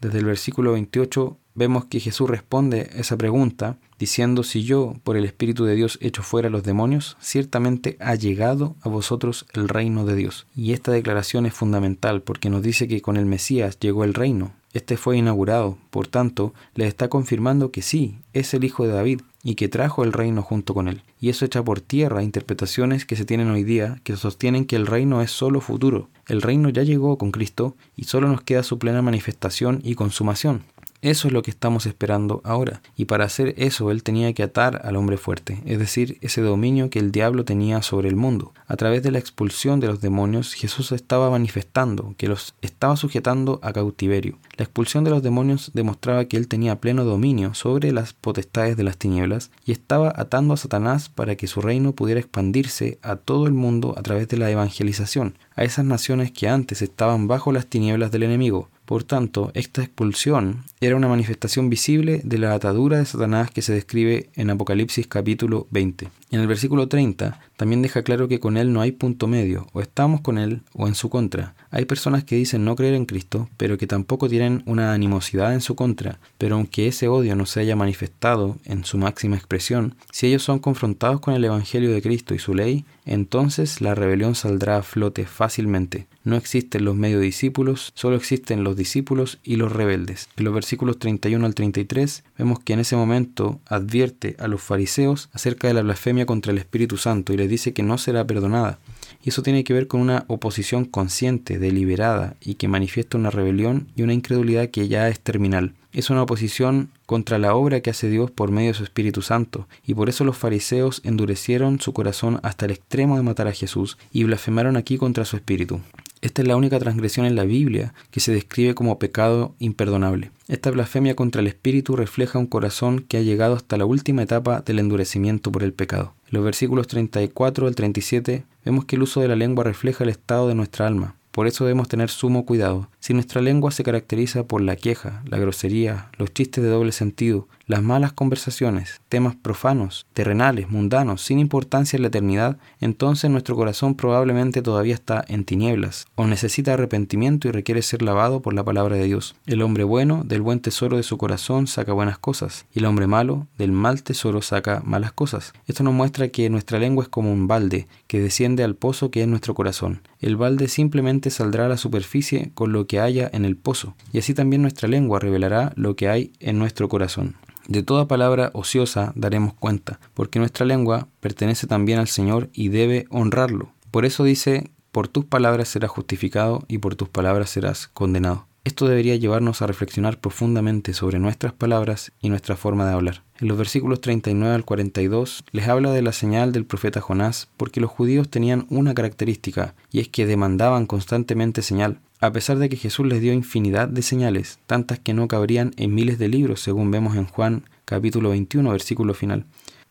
Desde 0.02 0.20
el 0.20 0.26
versículo 0.26 0.74
28 0.74 1.38
vemos 1.56 1.86
que 1.86 2.00
Jesús 2.00 2.30
responde 2.30 2.90
esa 2.96 3.18
pregunta 3.18 3.78
diciendo, 3.98 4.44
si 4.44 4.64
yo 4.64 4.94
por 5.04 5.18
el 5.18 5.26
Espíritu 5.26 5.66
de 5.66 5.76
Dios 5.76 5.98
echo 6.02 6.22
fuera 6.22 6.50
los 6.50 6.64
demonios, 6.64 7.18
ciertamente 7.20 7.98
ha 8.00 8.16
llegado 8.16 8.76
a 8.82 8.90
vosotros 8.90 9.46
el 9.54 9.70
reino 9.70 10.06
de 10.06 10.16
Dios. 10.16 10.46
Y 10.56 10.74
esta 10.74 10.92
declaración 10.92 11.46
es 11.46 11.54
fundamental 11.54 12.22
porque 12.22 12.50
nos 12.50 12.62
dice 12.62 12.88
que 12.88 13.02
con 13.02 13.18
el 13.18 13.26
Mesías 13.26 13.80
llegó 13.80 14.04
el 14.04 14.14
reino. 14.14 14.54
Este 14.74 14.98
fue 14.98 15.18
inaugurado, 15.18 15.78
por 15.90 16.08
tanto, 16.08 16.54
le 16.74 16.86
está 16.86 17.08
confirmando 17.08 17.72
que 17.72 17.82
sí, 17.82 18.18
es 18.34 18.54
el 18.54 18.66
Hijo 18.66 18.86
de 18.86 18.92
David 18.92 19.22
y 19.42 19.56
que 19.56 19.70
trajo 19.70 20.04
el 20.04 20.12
reino 20.12 20.42
junto 20.42 20.74
con 20.74 20.90
él. 20.90 21.04
Y 21.22 21.30
eso 21.30 21.46
echa 21.46 21.64
por 21.64 21.80
tierra 21.80 22.24
interpretaciones 22.24 23.06
que 23.06 23.16
se 23.16 23.24
tienen 23.24 23.50
hoy 23.52 23.64
día 23.64 24.02
que 24.04 24.18
sostienen 24.18 24.66
que 24.66 24.76
el 24.76 24.86
reino 24.86 25.22
es 25.22 25.32
solo 25.32 25.62
futuro. 25.62 26.10
El 26.28 26.42
reino 26.42 26.68
ya 26.68 26.84
llegó 26.84 27.18
con 27.18 27.32
Cristo 27.32 27.78
y 27.96 28.04
solo 28.04 28.28
nos 28.28 28.42
queda 28.42 28.64
su 28.64 28.78
plena 28.78 29.02
manifestación 29.02 29.80
y 29.82 29.96
consumación. 29.96 30.64
Eso 31.02 31.28
es 31.28 31.34
lo 31.34 31.44
que 31.44 31.52
estamos 31.52 31.86
esperando 31.86 32.42
ahora. 32.44 32.82
Y 32.96 33.06
para 33.06 33.26
hacer 33.26 33.54
eso 33.58 33.92
él 33.92 34.04
tenía 34.04 34.34
que 34.34 34.44
atar 34.44 34.82
al 34.84 34.96
hombre 34.96 35.18
fuerte, 35.18 35.62
es 35.66 35.78
decir, 35.78 36.18
ese 36.22 36.42
dominio 36.42 36.90
que 36.90 37.00
el 37.00 37.12
diablo 37.12 37.46
tenía 37.46 37.82
sobre 37.82 38.10
el 38.10 38.16
mundo. 38.16 38.54
A 38.68 38.76
través 38.76 39.04
de 39.04 39.12
la 39.12 39.20
expulsión 39.20 39.80
de 39.80 39.88
los 39.88 40.02
demonios, 40.02 40.54
Jesús 40.54 40.92
estaba 40.92 41.30
manifestando 41.30 42.16
que 42.18 42.28
los 42.28 42.56
estaba 42.62 42.98
sujetando 42.98 43.60
a 43.62 43.74
cautiverio. 43.74 44.38
La 44.58 44.64
expulsión 44.64 45.04
de 45.04 45.12
los 45.12 45.22
demonios 45.22 45.72
demostraba 45.74 46.26
que 46.26 46.38
él 46.38 46.48
tenía 46.48 46.80
pleno 46.80 47.04
dominio 47.04 47.54
sobre 47.54 47.92
las 47.92 48.14
potestades 48.14 48.78
de 48.78 48.84
las 48.84 48.98
tinieblas 48.98 49.52
y 49.66 49.72
estaba 49.74 50.14
atando 50.16 50.54
a 50.54 50.58
Satanás 50.58 51.10
para 51.10 51.36
que 51.36 51.48
su 51.48 51.62
reino 51.62 51.94
pudiera 51.94 52.20
expandirse 52.20 52.98
a 53.02 53.16
todo 53.16 53.48
el 53.48 53.54
mundo 53.54 53.94
a 53.98 54.02
través 54.02 54.28
de 54.28 54.38
la 54.38 54.50
evangelización, 54.50 55.38
a 55.56 55.64
esas 55.64 55.86
naciones 55.86 56.32
que 56.32 56.48
antes 56.48 56.82
estaban 56.82 57.28
bajo 57.28 57.52
las 57.52 57.68
tinieblas 57.68 58.12
del 58.12 58.24
enemigo. 58.24 58.70
Por 58.86 59.04
tanto, 59.04 59.52
esta 59.56 59.82
expulsión 59.82 60.64
era 60.80 60.96
una 60.96 61.08
manifestación 61.08 61.70
visible 61.72 62.22
de 62.24 62.38
la 62.38 62.54
atadura 62.54 63.00
de 63.00 63.06
Satanás 63.06 63.50
que 63.50 63.64
se 63.64 63.74
describe 63.74 64.30
en 64.36 64.52
Apocalipsis 64.52 65.08
capítulo 65.08 65.66
20. 65.72 66.08
En 66.30 66.40
el 66.40 66.48
versículo 66.48 66.88
30 66.88 67.40
también 67.58 67.82
deja 67.82 68.04
claro 68.04 68.28
que 68.28 68.40
con 68.40 68.58
Él 68.58 68.74
no 68.74 68.82
hay 68.82 68.92
punto 68.92 69.28
medio, 69.28 69.68
o 69.74 69.82
estamos 69.82 70.22
con 70.22 70.38
Él 70.38 70.62
o 70.74 70.88
en 70.88 70.96
su 70.96 71.10
contra. 71.10 71.56
Hay 71.72 71.86
personas 71.86 72.24
que 72.24 72.36
dicen 72.36 72.66
no 72.66 72.76
creer 72.76 72.94
en 72.94 73.06
Cristo, 73.06 73.50
pero 73.58 73.78
que 73.78 73.88
tampoco 73.88 74.30
tienen 74.30 74.64
una 74.66 74.94
animosidad 74.94 75.54
en 75.54 75.62
su 75.62 75.76
contra, 75.76 76.20
pero 76.38 76.56
aunque 76.56 76.88
ese 76.88 77.08
odio 77.08 77.36
no 77.36 77.46
se 77.46 77.62
haya 77.62 77.76
manifestado 77.76 78.58
en 78.66 78.86
su 78.86 78.98
máxima 78.98 79.36
expresión, 79.36 79.96
si 80.12 80.28
ellos 80.28 80.44
son 80.44 80.60
confrontados 80.60 81.20
con 81.20 81.34
el 81.34 81.44
Evangelio 81.44 81.92
de 81.92 82.02
Cristo 82.02 82.34
y 82.34 82.40
su 82.40 82.54
ley, 82.54 82.86
entonces 83.06 83.82
la 83.82 83.94
rebelión 83.94 84.36
saldrá 84.36 84.78
a 84.78 84.84
flote 84.84 85.26
fácilmente. 85.26 86.08
No 86.24 86.36
existen 86.36 86.86
los 86.86 86.96
medio 86.96 87.20
discípulos, 87.20 87.92
solo 87.94 88.16
existen 88.16 88.64
los 88.64 88.76
discípulos 88.76 89.38
y 89.44 89.58
los 89.58 89.72
rebeldes. 89.72 90.28
En 90.38 90.46
los 90.46 90.54
versículos 90.54 90.98
31 90.98 91.46
al 91.46 91.54
33 91.54 92.24
vemos 92.38 92.60
que 92.60 92.74
en 92.74 92.80
ese 92.80 92.96
momento 92.96 93.60
advierte 93.68 94.36
a 94.40 94.48
los 94.48 94.62
fariseos 94.62 95.30
acerca 95.34 95.68
de 95.68 95.76
la 95.76 95.84
blasfemia 95.84 96.26
contra 96.26 96.52
el 96.52 96.58
Espíritu 96.58 96.98
Santo 96.98 97.32
y 97.32 97.38
dice 97.48 97.74
que 97.74 97.84
no 97.84 97.98
será 97.98 98.26
perdonada. 98.26 98.80
Y 99.24 99.30
eso 99.30 99.42
tiene 99.42 99.64
que 99.64 99.74
ver 99.74 99.88
con 99.88 100.02
una 100.02 100.26
oposición 100.28 100.86
consciente, 100.86 101.58
deliberada 101.58 102.36
y 102.42 102.56
que 102.56 102.68
manifiesta 102.68 103.18
una 103.18 103.32
rebelión 103.32 103.88
y 103.96 104.04
una 104.04 104.14
incredulidad 104.14 104.70
que 104.70 104.88
ya 104.88 105.10
es 105.10 105.20
terminal. 105.20 105.74
Es 105.94 106.10
una 106.10 106.24
oposición 106.24 106.90
contra 107.06 107.40
la 107.40 107.56
obra 107.56 107.80
que 107.80 107.90
hace 107.90 108.10
Dios 108.10 108.30
por 108.30 108.52
medio 108.52 108.70
de 108.72 108.74
su 108.78 108.84
Espíritu 108.84 109.22
Santo, 109.22 109.68
y 109.88 109.94
por 109.94 110.10
eso 110.10 110.26
los 110.26 110.38
fariseos 110.38 111.02
endurecieron 111.06 111.80
su 111.80 111.94
corazón 111.94 112.40
hasta 112.44 112.66
el 112.66 112.72
extremo 112.72 113.16
de 113.16 113.24
matar 113.24 113.48
a 113.48 113.54
Jesús 113.54 113.98
y 114.12 114.26
blasfemaron 114.26 114.76
aquí 114.76 114.98
contra 114.98 115.24
su 115.24 115.38
Espíritu. 115.38 115.80
Esta 116.26 116.42
es 116.42 116.48
la 116.48 116.56
única 116.56 116.80
transgresión 116.80 117.28
en 117.28 117.36
la 117.36 117.44
Biblia 117.44 117.94
que 118.10 118.20
se 118.20 118.34
describe 118.34 118.74
como 118.74 118.98
pecado 118.98 119.54
imperdonable. 119.60 120.32
Esta 120.48 120.72
blasfemia 120.72 121.16
contra 121.16 121.40
el 121.40 121.46
Espíritu 121.46 121.96
refleja 121.96 122.40
un 122.40 122.48
corazón 122.48 123.06
que 123.08 123.18
ha 123.18 123.22
llegado 123.22 123.56
hasta 123.56 123.78
la 123.78 123.86
última 123.86 124.24
etapa 124.24 124.62
del 124.62 124.80
endurecimiento 124.80 125.52
por 125.52 125.62
el 125.62 125.72
pecado. 125.72 126.15
En 126.28 126.32
los 126.32 126.44
versículos 126.44 126.88
34 126.88 127.68
al 127.68 127.76
37 127.76 128.46
vemos 128.66 128.86
que 128.86 128.96
el 128.96 129.04
uso 129.04 129.22
de 129.22 129.28
la 129.28 129.36
lengua 129.36 129.64
refleja 129.64 130.04
el 130.04 130.10
estado 130.10 130.48
de 130.48 130.56
nuestra 130.56 130.88
alma. 130.88 131.16
Por 131.36 131.48
eso 131.48 131.66
debemos 131.66 131.90
tener 131.90 132.10
sumo 132.10 132.46
cuidado. 132.46 132.88
Si 133.02 133.14
nuestra 133.14 133.42
lengua 133.42 133.70
se 133.72 133.84
caracteriza 133.84 134.48
por 134.48 134.62
la 134.62 134.78
queja, 134.78 135.22
la 135.26 135.38
grosería, 135.38 136.08
los 136.18 136.34
chistes 136.34 136.64
de 136.64 136.70
doble 136.70 136.94
sentido, 136.94 137.50
las 137.68 137.84
malas 137.84 138.14
conversaciones, 138.14 139.02
temas 139.10 139.36
profanos, 139.36 140.06
terrenales, 140.14 140.70
mundanos, 140.70 141.22
sin 141.22 141.40
importancia 141.40 141.98
en 141.98 142.04
la 142.04 142.08
eternidad, 142.08 142.58
entonces 142.80 143.30
nuestro 143.30 143.58
corazón 143.58 143.96
probablemente 143.96 144.62
todavía 144.62 144.94
está 144.94 145.26
en 145.28 145.44
tinieblas, 145.44 146.06
o 146.16 146.26
necesita 146.26 146.74
arrepentimiento 146.74 147.50
y 147.50 147.52
requiere 147.52 147.82
ser 147.82 148.02
lavado 148.02 148.42
por 148.42 148.54
la 148.54 148.64
palabra 148.64 148.96
de 148.96 149.04
Dios. 149.04 149.36
El 149.46 149.62
hombre 149.62 149.84
bueno 149.84 150.24
del 150.24 150.42
buen 150.42 150.62
tesoro 150.62 150.96
de 150.96 151.04
su 151.04 151.18
corazón 151.18 151.68
saca 151.68 151.92
buenas 151.92 152.18
cosas, 152.18 152.66
y 152.74 152.80
el 152.80 152.86
hombre 152.86 153.08
malo 153.08 153.46
del 153.58 153.74
mal 153.74 154.04
tesoro 154.04 154.42
saca 154.42 154.82
malas 154.86 155.12
cosas. 155.12 155.52
Esto 155.68 155.84
nos 155.84 155.94
muestra 155.94 156.30
que 156.30 156.50
nuestra 156.50 156.80
lengua 156.80 157.04
es 157.04 157.10
como 157.10 157.34
un 157.34 157.50
balde 157.50 157.90
que 158.08 158.22
desciende 158.22 158.64
al 158.64 158.76
pozo 158.76 159.12
que 159.12 159.22
es 159.22 159.28
nuestro 159.28 159.54
corazón. 159.54 160.02
El 160.26 160.38
balde 160.38 160.70
simplemente 160.70 161.30
saldrá 161.30 161.68
a 161.68 161.70
la 161.70 161.78
superficie 161.78 162.50
con 162.56 162.72
lo 162.72 162.88
que 162.88 163.00
haya 163.00 163.30
en 163.32 163.46
el 163.46 163.58
pozo, 163.58 163.96
y 164.12 164.18
así 164.18 164.34
también 164.34 164.64
nuestra 164.64 164.88
lengua 164.88 165.20
revelará 165.20 165.72
lo 165.76 165.96
que 165.96 166.10
hay 166.10 166.34
en 166.40 166.58
nuestro 166.58 166.90
corazón. 166.90 167.36
De 167.68 167.84
toda 167.84 168.08
palabra 168.08 168.50
ociosa 168.56 169.14
daremos 169.16 169.54
cuenta, 169.54 170.00
porque 170.16 170.40
nuestra 170.40 170.66
lengua 170.66 171.10
pertenece 171.20 171.68
también 171.68 172.00
al 172.00 172.08
Señor 172.08 172.50
y 172.54 172.70
debe 172.70 173.06
honrarlo. 173.12 173.70
Por 173.92 174.04
eso 174.04 174.24
dice, 174.24 174.72
por 174.92 175.08
tus 175.08 175.26
palabras 175.26 175.68
serás 175.68 175.92
justificado 175.92 176.66
y 176.68 176.80
por 176.80 176.96
tus 176.96 177.08
palabras 177.08 177.52
serás 177.52 177.88
condenado. 177.90 178.48
Esto 178.66 178.88
debería 178.88 179.16
llevarnos 179.16 179.62
a 179.62 179.68
reflexionar 179.68 180.20
profundamente 180.20 180.96
sobre 180.96 181.20
nuestras 181.20 181.54
palabras 181.54 182.12
y 182.20 182.30
nuestra 182.30 182.56
forma 182.56 182.88
de 182.88 182.94
hablar. 182.94 183.22
En 183.40 183.48
los 183.48 183.60
versículos 183.60 184.02
39 184.02 184.56
al 184.56 184.66
42 184.66 185.44
les 185.52 185.68
habla 185.68 185.92
de 185.92 186.02
la 186.02 186.12
señal 186.12 186.52
del 186.52 186.66
profeta 186.66 187.00
Jonás 187.00 187.48
porque 187.58 187.80
los 187.80 187.92
judíos 187.92 188.28
tenían 188.28 188.66
una 188.72 188.96
característica 188.96 189.76
y 189.92 190.00
es 190.00 190.10
que 190.10 190.26
demandaban 190.26 190.88
constantemente 190.88 191.62
señal, 191.62 192.00
a 192.22 192.32
pesar 192.32 192.58
de 192.58 192.68
que 192.68 192.76
Jesús 192.76 193.06
les 193.06 193.22
dio 193.22 193.34
infinidad 193.34 193.88
de 193.88 194.02
señales, 194.02 194.58
tantas 194.66 194.98
que 194.98 195.14
no 195.14 195.28
cabrían 195.28 195.74
en 195.78 195.94
miles 195.94 196.18
de 196.18 196.28
libros 196.28 196.60
según 196.60 196.90
vemos 196.90 197.16
en 197.18 197.28
Juan 197.28 197.66
capítulo 197.86 198.30
21 198.32 198.72
versículo 198.72 199.14
final. 199.14 199.46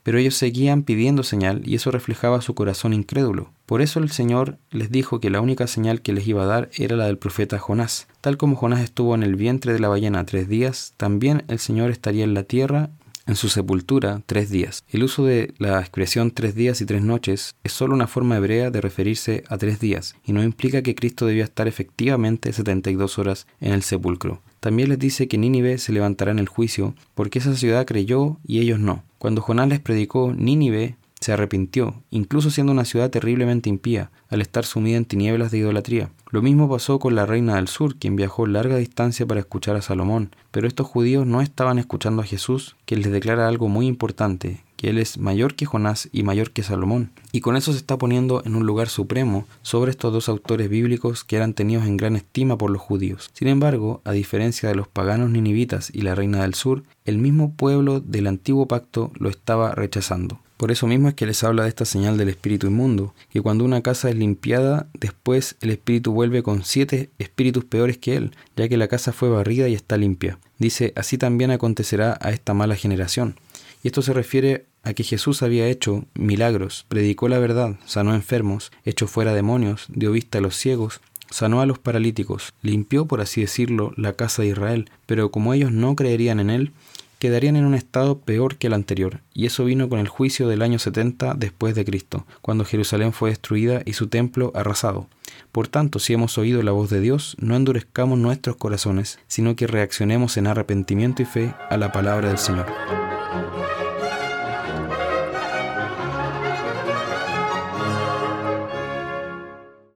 Pero 0.04 0.18
ellos 0.18 0.36
seguían 0.36 0.84
pidiendo 0.84 1.24
señal 1.24 1.62
y 1.64 1.74
eso 1.74 1.90
reflejaba 1.90 2.40
su 2.42 2.54
corazón 2.54 2.92
incrédulo. 2.92 3.50
Por 3.66 3.82
eso 3.82 3.98
el 3.98 4.10
Señor 4.10 4.58
les 4.70 4.92
dijo 4.92 5.18
que 5.18 5.30
la 5.30 5.40
única 5.40 5.66
señal 5.66 6.02
que 6.02 6.12
les 6.12 6.28
iba 6.28 6.44
a 6.44 6.46
dar 6.46 6.70
era 6.76 6.94
la 6.94 7.06
del 7.06 7.18
profeta 7.18 7.58
Jonás. 7.58 8.06
Tal 8.20 8.36
como 8.36 8.54
Jonás 8.54 8.80
estuvo 8.80 9.16
en 9.16 9.22
el 9.24 9.34
vientre 9.34 9.72
de 9.72 9.80
la 9.80 9.88
ballena 9.88 10.24
tres 10.24 10.48
días, 10.48 10.94
también 10.96 11.42
el 11.48 11.58
Señor 11.58 11.90
estaría 11.90 12.22
en 12.22 12.34
la 12.34 12.44
tierra 12.44 12.90
en 13.26 13.36
su 13.36 13.48
sepultura 13.48 14.22
tres 14.26 14.50
días. 14.50 14.84
El 14.88 15.02
uso 15.04 15.24
de 15.24 15.54
la 15.58 15.80
expresión 15.80 16.30
tres 16.30 16.54
días 16.54 16.80
y 16.80 16.86
tres 16.86 17.02
noches 17.02 17.56
es 17.64 17.72
solo 17.72 17.94
una 17.94 18.06
forma 18.06 18.36
hebrea 18.36 18.70
de 18.70 18.80
referirse 18.80 19.44
a 19.48 19.56
tres 19.56 19.80
días 19.80 20.16
y 20.24 20.32
no 20.32 20.42
implica 20.42 20.82
que 20.82 20.94
Cristo 20.94 21.26
debía 21.26 21.44
estar 21.44 21.68
efectivamente 21.68 22.52
72 22.52 23.18
horas 23.18 23.46
en 23.60 23.72
el 23.72 23.82
sepulcro. 23.82 24.42
También 24.64 24.88
les 24.88 24.98
dice 24.98 25.28
que 25.28 25.36
Nínive 25.36 25.76
se 25.76 25.92
levantará 25.92 26.30
en 26.30 26.38
el 26.38 26.48
juicio 26.48 26.94
porque 27.14 27.38
esa 27.38 27.54
ciudad 27.54 27.84
creyó 27.84 28.38
y 28.46 28.60
ellos 28.60 28.80
no. 28.80 29.04
Cuando 29.18 29.42
Jonás 29.42 29.68
les 29.68 29.78
predicó, 29.78 30.32
Nínive 30.32 30.96
se 31.20 31.34
arrepintió, 31.34 32.02
incluso 32.10 32.50
siendo 32.50 32.72
una 32.72 32.86
ciudad 32.86 33.10
terriblemente 33.10 33.68
impía, 33.68 34.10
al 34.30 34.40
estar 34.40 34.64
sumida 34.64 34.96
en 34.96 35.04
tinieblas 35.04 35.50
de 35.50 35.58
idolatría. 35.58 36.08
Lo 36.30 36.40
mismo 36.40 36.66
pasó 36.66 36.98
con 36.98 37.14
la 37.14 37.26
reina 37.26 37.56
del 37.56 37.68
sur, 37.68 37.96
quien 37.96 38.16
viajó 38.16 38.46
larga 38.46 38.78
distancia 38.78 39.26
para 39.26 39.40
escuchar 39.40 39.76
a 39.76 39.82
Salomón, 39.82 40.34
pero 40.50 40.66
estos 40.66 40.86
judíos 40.86 41.26
no 41.26 41.42
estaban 41.42 41.78
escuchando 41.78 42.22
a 42.22 42.24
Jesús, 42.24 42.74
que 42.86 42.96
les 42.96 43.12
declara 43.12 43.46
algo 43.46 43.68
muy 43.68 43.86
importante, 43.86 44.63
que 44.76 44.90
él 44.90 44.98
es 44.98 45.18
mayor 45.18 45.54
que 45.54 45.66
Jonás 45.66 46.08
y 46.12 46.22
mayor 46.22 46.50
que 46.50 46.62
Salomón. 46.62 47.10
Y 47.32 47.40
con 47.40 47.56
eso 47.56 47.72
se 47.72 47.78
está 47.78 47.96
poniendo 47.96 48.42
en 48.44 48.56
un 48.56 48.66
lugar 48.66 48.88
supremo 48.88 49.46
sobre 49.62 49.90
estos 49.90 50.12
dos 50.12 50.28
autores 50.28 50.68
bíblicos 50.68 51.24
que 51.24 51.36
eran 51.36 51.54
tenidos 51.54 51.86
en 51.86 51.96
gran 51.96 52.16
estima 52.16 52.58
por 52.58 52.70
los 52.70 52.82
judíos. 52.82 53.30
Sin 53.32 53.48
embargo, 53.48 54.00
a 54.04 54.12
diferencia 54.12 54.68
de 54.68 54.74
los 54.74 54.88
paganos 54.88 55.30
ninivitas 55.30 55.90
y 55.92 56.02
la 56.02 56.14
reina 56.14 56.42
del 56.42 56.54
sur, 56.54 56.82
el 57.04 57.18
mismo 57.18 57.52
pueblo 57.54 58.00
del 58.00 58.26
antiguo 58.26 58.66
pacto 58.66 59.12
lo 59.18 59.28
estaba 59.28 59.72
rechazando. 59.74 60.40
Por 60.56 60.70
eso 60.70 60.86
mismo 60.86 61.08
es 61.08 61.14
que 61.14 61.26
les 61.26 61.42
habla 61.42 61.64
de 61.64 61.68
esta 61.68 61.84
señal 61.84 62.16
del 62.16 62.28
espíritu 62.28 62.68
inmundo, 62.68 63.12
que 63.28 63.42
cuando 63.42 63.64
una 63.64 63.82
casa 63.82 64.08
es 64.08 64.16
limpiada, 64.16 64.86
después 64.98 65.56
el 65.60 65.70
espíritu 65.70 66.12
vuelve 66.12 66.42
con 66.42 66.64
siete 66.64 67.10
espíritus 67.18 67.64
peores 67.64 67.98
que 67.98 68.16
él, 68.16 68.32
ya 68.56 68.68
que 68.68 68.76
la 68.76 68.88
casa 68.88 69.12
fue 69.12 69.28
barrida 69.28 69.68
y 69.68 69.74
está 69.74 69.96
limpia. 69.96 70.38
Dice, 70.58 70.92
así 70.94 71.18
también 71.18 71.50
acontecerá 71.50 72.16
a 72.20 72.30
esta 72.30 72.54
mala 72.54 72.76
generación. 72.76 73.34
Y 73.84 73.88
esto 73.88 74.00
se 74.00 74.14
refiere 74.14 74.64
a 74.82 74.94
que 74.94 75.04
Jesús 75.04 75.42
había 75.42 75.68
hecho 75.68 76.06
milagros, 76.14 76.86
predicó 76.88 77.28
la 77.28 77.38
verdad, 77.38 77.76
sanó 77.84 78.14
enfermos, 78.14 78.72
echó 78.86 79.06
fuera 79.06 79.34
demonios, 79.34 79.84
dio 79.88 80.10
vista 80.10 80.38
a 80.38 80.40
los 80.40 80.56
ciegos, 80.56 81.02
sanó 81.28 81.60
a 81.60 81.66
los 81.66 81.78
paralíticos, 81.78 82.54
limpió, 82.62 83.04
por 83.04 83.20
así 83.20 83.42
decirlo, 83.42 83.92
la 83.98 84.14
casa 84.14 84.40
de 84.40 84.48
Israel, 84.48 84.90
pero 85.04 85.30
como 85.30 85.52
ellos 85.52 85.70
no 85.70 85.94
creerían 85.96 86.40
en 86.40 86.48
él, 86.48 86.72
quedarían 87.18 87.56
en 87.56 87.66
un 87.66 87.74
estado 87.74 88.20
peor 88.20 88.56
que 88.56 88.68
el 88.68 88.72
anterior, 88.72 89.20
y 89.34 89.44
eso 89.44 89.66
vino 89.66 89.90
con 89.90 89.98
el 89.98 90.08
juicio 90.08 90.48
del 90.48 90.62
año 90.62 90.78
70 90.78 91.34
después 91.34 91.74
de 91.74 91.84
Cristo, 91.84 92.26
cuando 92.40 92.64
Jerusalén 92.64 93.12
fue 93.12 93.28
destruida 93.30 93.82
y 93.84 93.92
su 93.92 94.06
templo 94.06 94.50
arrasado. 94.54 95.08
Por 95.52 95.68
tanto, 95.68 95.98
si 95.98 96.14
hemos 96.14 96.38
oído 96.38 96.62
la 96.62 96.72
voz 96.72 96.88
de 96.88 97.00
Dios, 97.00 97.36
no 97.38 97.54
endurezcamos 97.54 98.18
nuestros 98.18 98.56
corazones, 98.56 99.18
sino 99.26 99.56
que 99.56 99.66
reaccionemos 99.66 100.38
en 100.38 100.46
arrepentimiento 100.46 101.20
y 101.20 101.26
fe 101.26 101.54
a 101.68 101.76
la 101.76 101.92
palabra 101.92 102.28
del 102.28 102.38
Señor. 102.38 103.03